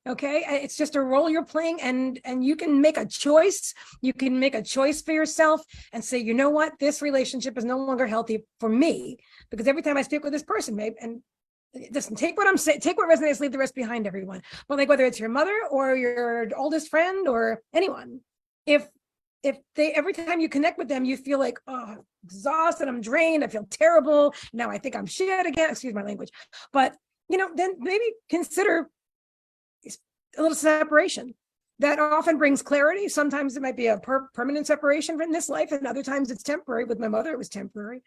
[0.04, 3.72] Okay, it's just a role you're playing, and and you can make a choice.
[4.00, 5.62] You can make a choice for yourself
[5.92, 9.18] and say, you know what, this relationship is no longer healthy for me
[9.48, 11.22] because every time I speak with this person, maybe and
[11.76, 14.42] eh, listen, take what I'm saying, take what resonates, leave the rest behind, everyone.
[14.66, 18.22] But like whether it's your mother or your oldest friend or anyone,
[18.66, 18.88] if
[19.42, 23.44] if they every time you connect with them, you feel like, oh, exhausted, I'm drained,
[23.44, 24.34] I feel terrible.
[24.52, 25.70] Now I think I'm shit again.
[25.70, 26.30] Excuse my language.
[26.72, 26.94] But
[27.28, 28.88] you know, then maybe consider
[30.36, 31.34] a little separation.
[31.78, 33.08] That often brings clarity.
[33.08, 36.42] Sometimes it might be a per- permanent separation from this life, and other times it's
[36.42, 36.84] temporary.
[36.84, 38.02] With my mother, it was temporary.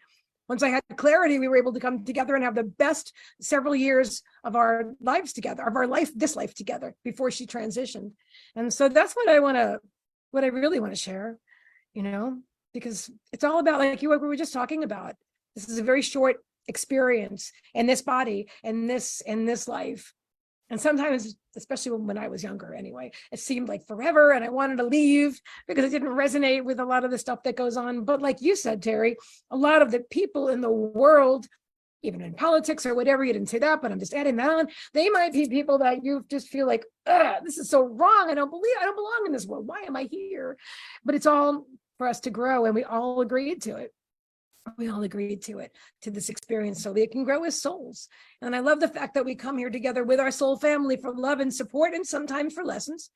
[0.48, 3.74] Once I had clarity, we were able to come together and have the best several
[3.74, 8.12] years of our lives together, of our life, this life together before she transitioned.
[8.54, 9.80] And so that's what I want to
[10.36, 11.38] what I really want to share,
[11.94, 12.38] you know,
[12.74, 15.14] because it's all about like you what we were just talking about.
[15.54, 16.36] This is a very short
[16.68, 20.12] experience in this body in this in this life.
[20.68, 24.50] And sometimes, especially when, when I was younger anyway, it seemed like forever and I
[24.50, 27.78] wanted to leave because it didn't resonate with a lot of the stuff that goes
[27.78, 28.04] on.
[28.04, 29.14] But like you said, Teri,
[29.50, 31.46] a lot of the people in the world,
[32.06, 34.68] even in politics or whatever, you didn't say that, but I'm just adding that on.
[34.94, 38.30] They might be people that you just feel like, "Ugh, this is so wrong.
[38.30, 39.66] I don't believe I don't belong in this world.
[39.66, 40.56] Why am I here?
[41.04, 41.66] But it's all
[41.98, 43.92] for us to grow and we all agreed to it.
[44.78, 45.70] we all agreed to it,
[46.02, 48.08] to this experience, so that we can grow as souls.
[48.42, 51.14] And I love the fact that we come here together with our soul family for
[51.14, 53.10] love and support, and sometimes for lessons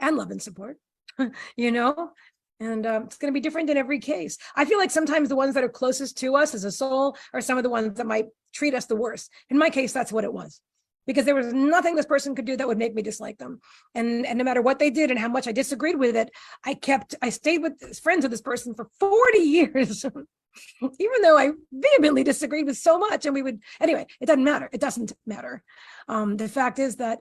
[0.00, 0.78] and love and support,
[1.56, 2.10] you know?
[2.58, 4.38] And um, it's going to be different in every case.
[4.54, 7.40] I feel like sometimes the ones that are closest to us as a soul are
[7.40, 9.30] some of the ones that might treat us the worst.
[9.50, 10.60] In my case, that's what it was
[11.06, 13.60] because there was nothing this person could do that would make me dislike them.
[13.94, 16.30] And and no matter what they did and how much I disagreed with it,
[16.64, 20.04] I kept I stayed with friends with this person for 40 years.
[20.80, 24.70] Even though I vehemently disagreed with so much, and we would anyway, it doesn't matter.
[24.72, 25.62] It doesn't matter.
[26.08, 27.18] Um, the fact is that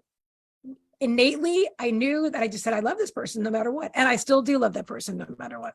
[0.99, 4.07] innately I knew that I just said I love this person no matter what, and
[4.07, 5.73] I still do love that person no matter what.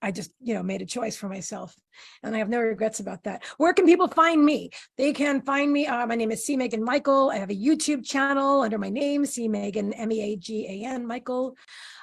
[0.00, 1.74] I just, you know, made a choice for myself
[2.22, 3.44] and I have no regrets about that.
[3.56, 4.70] Where can people find me?
[4.96, 5.86] They can find me.
[5.86, 6.56] Uh, my name is C.
[6.56, 7.30] Meagan Michael.
[7.30, 9.48] I have a YouTube channel under my name, C.
[9.48, 11.56] Meagan, M E A G A N, Michael.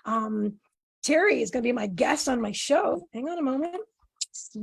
[0.03, 0.55] Um,
[1.05, 3.07] Teri is going to be my guest on my show.
[3.13, 3.77] Hang on a moment.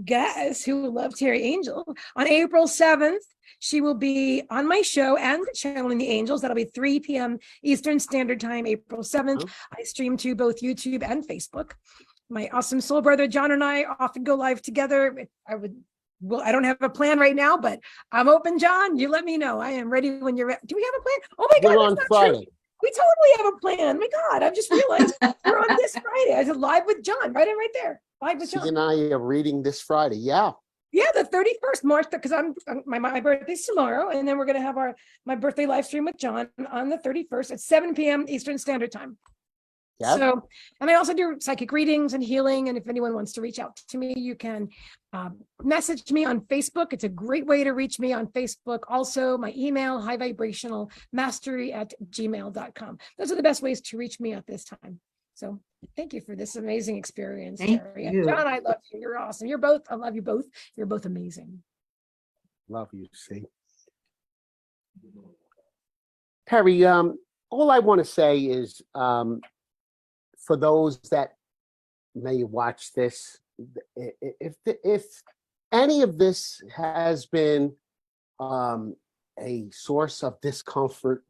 [0.05, 3.16] Guess who love Teri Angel on April 7th.
[3.59, 6.43] She will be on my show and channeling the angels.
[6.43, 7.38] That'll be 3 p.m.
[7.62, 9.49] Eastern Standard Time, April 7th.
[9.76, 11.72] I stream to both YouTube and Facebook
[12.32, 15.28] my awesome soul brother John and I often go live together.
[15.47, 15.76] I would
[16.22, 17.80] well, I don't have a plan right now, but
[18.12, 18.97] I'm open, John.
[18.97, 19.61] You let me know.
[19.61, 20.61] I am ready when you're ready.
[20.64, 21.18] Do we have a plan?
[21.38, 22.16] Oh my God, We're on that's true.
[22.16, 22.49] Friday.
[22.82, 23.99] We totally have a plan.
[23.99, 25.14] My God, I've just realized
[25.45, 26.34] we're on this Friday.
[26.34, 28.01] I said live with John, right in right there.
[28.20, 28.62] Live with John.
[28.62, 30.16] She and I are reading this Friday.
[30.16, 30.53] Yeah.
[30.93, 32.55] Yeah, the 31st March, because I'm
[32.86, 36.18] my my birthday's tomorrow, and then we're gonna have our my birthday live stream with
[36.18, 38.26] John on the 31st at 7 p.m.
[38.28, 39.16] Eastern Standard Time.
[40.03, 40.16] Yeah.
[40.16, 40.49] So,
[40.80, 42.68] and I also do psychic readings and healing.
[42.68, 44.68] And if anyone wants to reach out to me, you can
[45.12, 46.93] um, message me on Facebook.
[46.93, 48.80] It's a great way to reach me on Facebook.
[48.88, 52.99] Also, my email, high vibrational mastery at gmail.com.
[53.16, 54.99] Those are the best ways to reach me at this time.
[55.34, 55.61] So,
[55.97, 58.07] thank you for this amazing experience, Thank Teri.
[58.07, 58.24] And you.
[58.24, 59.01] John, I love you.
[59.01, 59.47] You're awesome.
[59.49, 60.47] You're both, I love you both.
[60.76, 61.62] You're both amazing.
[62.68, 63.45] Love you, C.
[66.47, 67.18] Perry, um,
[67.51, 69.41] all I want to say is, um,
[70.39, 71.37] for those that
[72.14, 73.39] may watch this,
[73.99, 75.05] i- i- if, if
[75.70, 77.74] any of this has been,
[78.41, 78.97] um,
[79.39, 81.24] a source of discomfort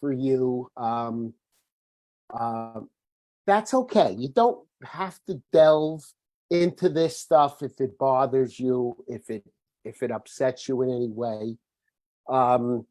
[0.00, 1.32] for you, um,
[2.38, 2.90] um,
[3.46, 4.14] that's okay.
[4.16, 6.04] You don't have to delve
[6.50, 9.44] into this stuff if it bothers you, if it
[9.84, 11.56] if it upsets you in any way.
[12.28, 12.86] Um,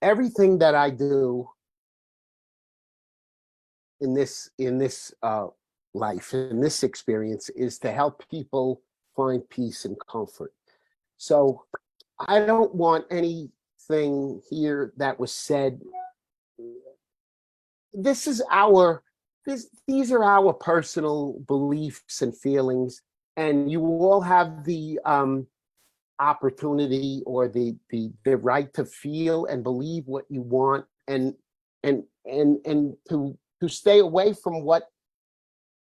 [0.00, 1.48] everything that I do
[4.00, 5.46] in this in this uh,
[5.94, 8.82] life in this experience is to help people
[9.14, 10.52] find peace and comfort.
[11.18, 11.64] So
[12.26, 15.80] I don't want anything here that was said.
[17.92, 19.02] This is our
[19.46, 23.02] this these are our personal beliefs and feelings
[23.36, 25.46] and you all have the um
[26.18, 31.34] opportunity or the the the right to feel and believe what you want and
[31.82, 34.84] and and and to to stay away from what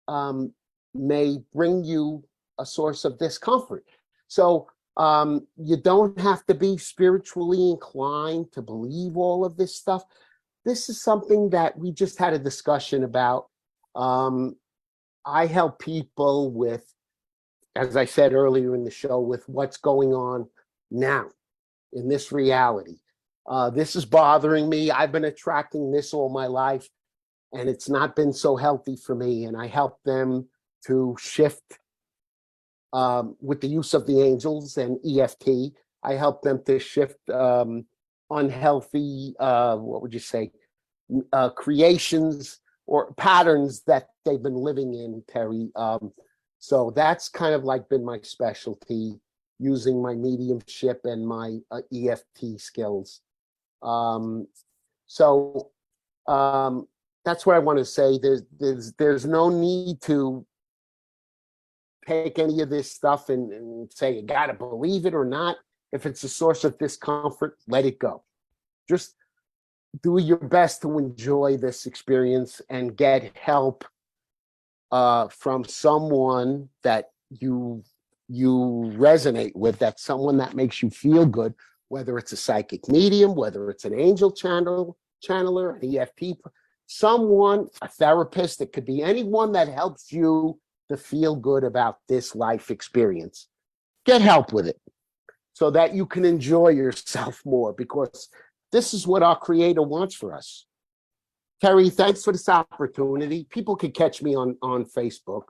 [0.07, 0.51] um
[0.93, 2.23] may bring you
[2.59, 3.85] a source of discomfort.
[4.27, 10.03] So um you don't have to be spiritually inclined to believe all of this stuff
[10.65, 13.47] this is something that we just had a discussion about
[13.95, 14.55] um
[15.25, 16.85] i help people with
[17.75, 20.49] as I said earlier in the show, with what's going on
[20.89, 21.27] now
[21.93, 22.97] in this reality.
[23.49, 24.91] Uh, this is bothering me.
[24.91, 26.89] I've been attracting this all my life,
[27.53, 29.45] and it's not been so healthy for me.
[29.45, 30.47] And I help them
[30.87, 31.79] to shift
[32.93, 35.73] um, with the use of the angels and EFT.
[36.03, 37.85] I help them to shift um,
[38.31, 40.51] unhealthy, uh, what would you say,
[41.33, 45.69] uh, creations or patterns that they've been living in, Teri.
[45.75, 46.11] Um,
[46.59, 49.19] so that's kind of like been my specialty,
[49.59, 53.21] using my mediumship and my uh, EFT skills.
[53.81, 54.47] Um,
[55.07, 55.71] so
[56.27, 56.87] um,
[57.25, 58.17] that's what I want to say.
[58.21, 60.45] There's there's there's no need to
[62.07, 65.57] take any of this stuff and, and say you got to believe it or not.
[65.91, 68.23] If it's a source of discomfort, let it go.
[68.87, 69.15] Just
[70.01, 73.83] do your best to enjoy this experience and get help
[74.91, 77.83] uh, from someone that you
[78.27, 81.53] you resonate with, that someone that makes you feel good,
[81.89, 86.37] whether it's a psychic medium, whether it's an angel channel channeler, an EFT,
[86.87, 90.57] someone, a therapist, it could be anyone that helps you
[90.87, 93.47] to feel good about this life experience.
[94.05, 94.79] Get help with it
[95.53, 98.29] so that you can enjoy yourself more because
[98.71, 100.65] this is what our creator wants for us.
[101.63, 103.45] Teri, thanks for this opportunity.
[103.49, 105.43] People can catch me on on Facebook.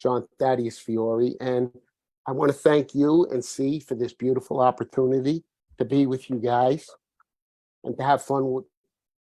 [0.00, 1.34] John Thaddeus Fiore.
[1.40, 1.70] And
[2.26, 5.44] I want to thank you and C for this beautiful opportunity
[5.78, 6.88] to be with you guys
[7.84, 8.64] and to have fun with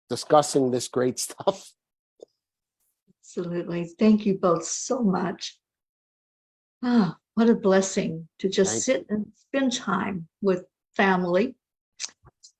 [0.09, 1.71] discussing this great stuff.
[3.21, 3.89] Absolutely.
[3.97, 5.57] Thank you both so much.
[6.83, 11.55] Ah, what a blessing to just Thank sit and spend time with family.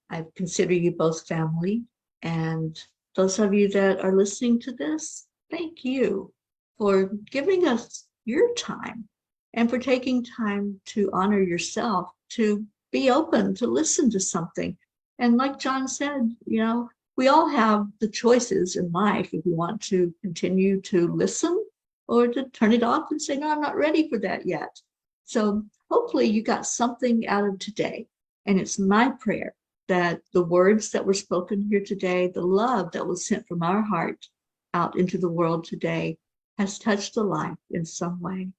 [0.09, 1.83] I consider you both family.
[2.21, 2.79] And
[3.15, 6.33] those of you that are listening to this, thank you
[6.77, 9.07] for giving us your time
[9.53, 14.77] and for taking time to honor yourself, to be open, to listen to something.
[15.19, 19.53] And like John said, you know, we all have the choices in life if we
[19.53, 21.63] want to continue to listen
[22.11, 24.81] or to turn it off and say, no, I'm not ready for that yet.
[25.23, 28.05] So hopefully you got something out of today.
[28.45, 29.55] And it's my prayer
[29.87, 33.81] that the words that were spoken here today, the love that was sent from our
[33.81, 34.27] heart
[34.73, 36.17] out into the world today
[36.57, 38.49] has touched a life in some way.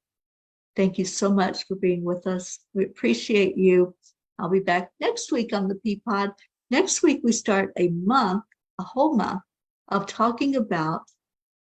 [0.74, 2.58] Thank you so much for being with us.
[2.72, 3.94] We appreciate you.
[4.38, 6.32] I'll be back next week on the Peapod.
[6.70, 8.44] Next week, we start a month,
[8.80, 9.42] a whole month
[9.88, 11.02] of talking about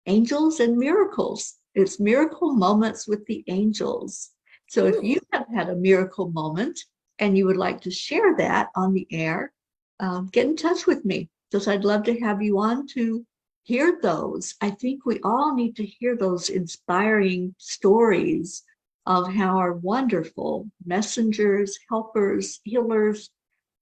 [0.04, 1.54] angels and miracles.
[1.78, 4.30] It's miracle moments with the angels.
[4.68, 6.76] So if you have had a miracle moment
[7.20, 9.52] and you would like to share that on the air,
[10.00, 13.24] um, get in touch with me because I'd love to have you on to
[13.62, 14.56] hear those.
[14.60, 18.64] I think we all need to hear those inspiring stories
[19.06, 23.30] of how our wonderful messengers, helpers, healers,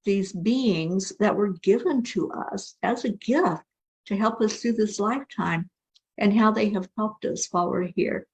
[0.05, 3.63] these beings that were given to us as a gift
[4.05, 5.71] to help us through this lifetime
[6.19, 8.27] and how they have helped us while we're here.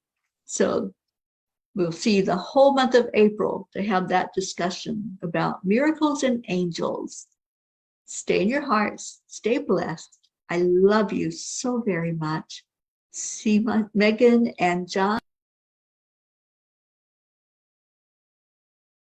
[0.45, 0.93] So
[1.75, 7.27] we'll see the whole month of April to have that discussion about miracles and angels.
[8.05, 10.19] Stay in your hearts, stay blessed.
[10.51, 12.65] I love you so very much.
[13.11, 15.19] See my, Meagan and John.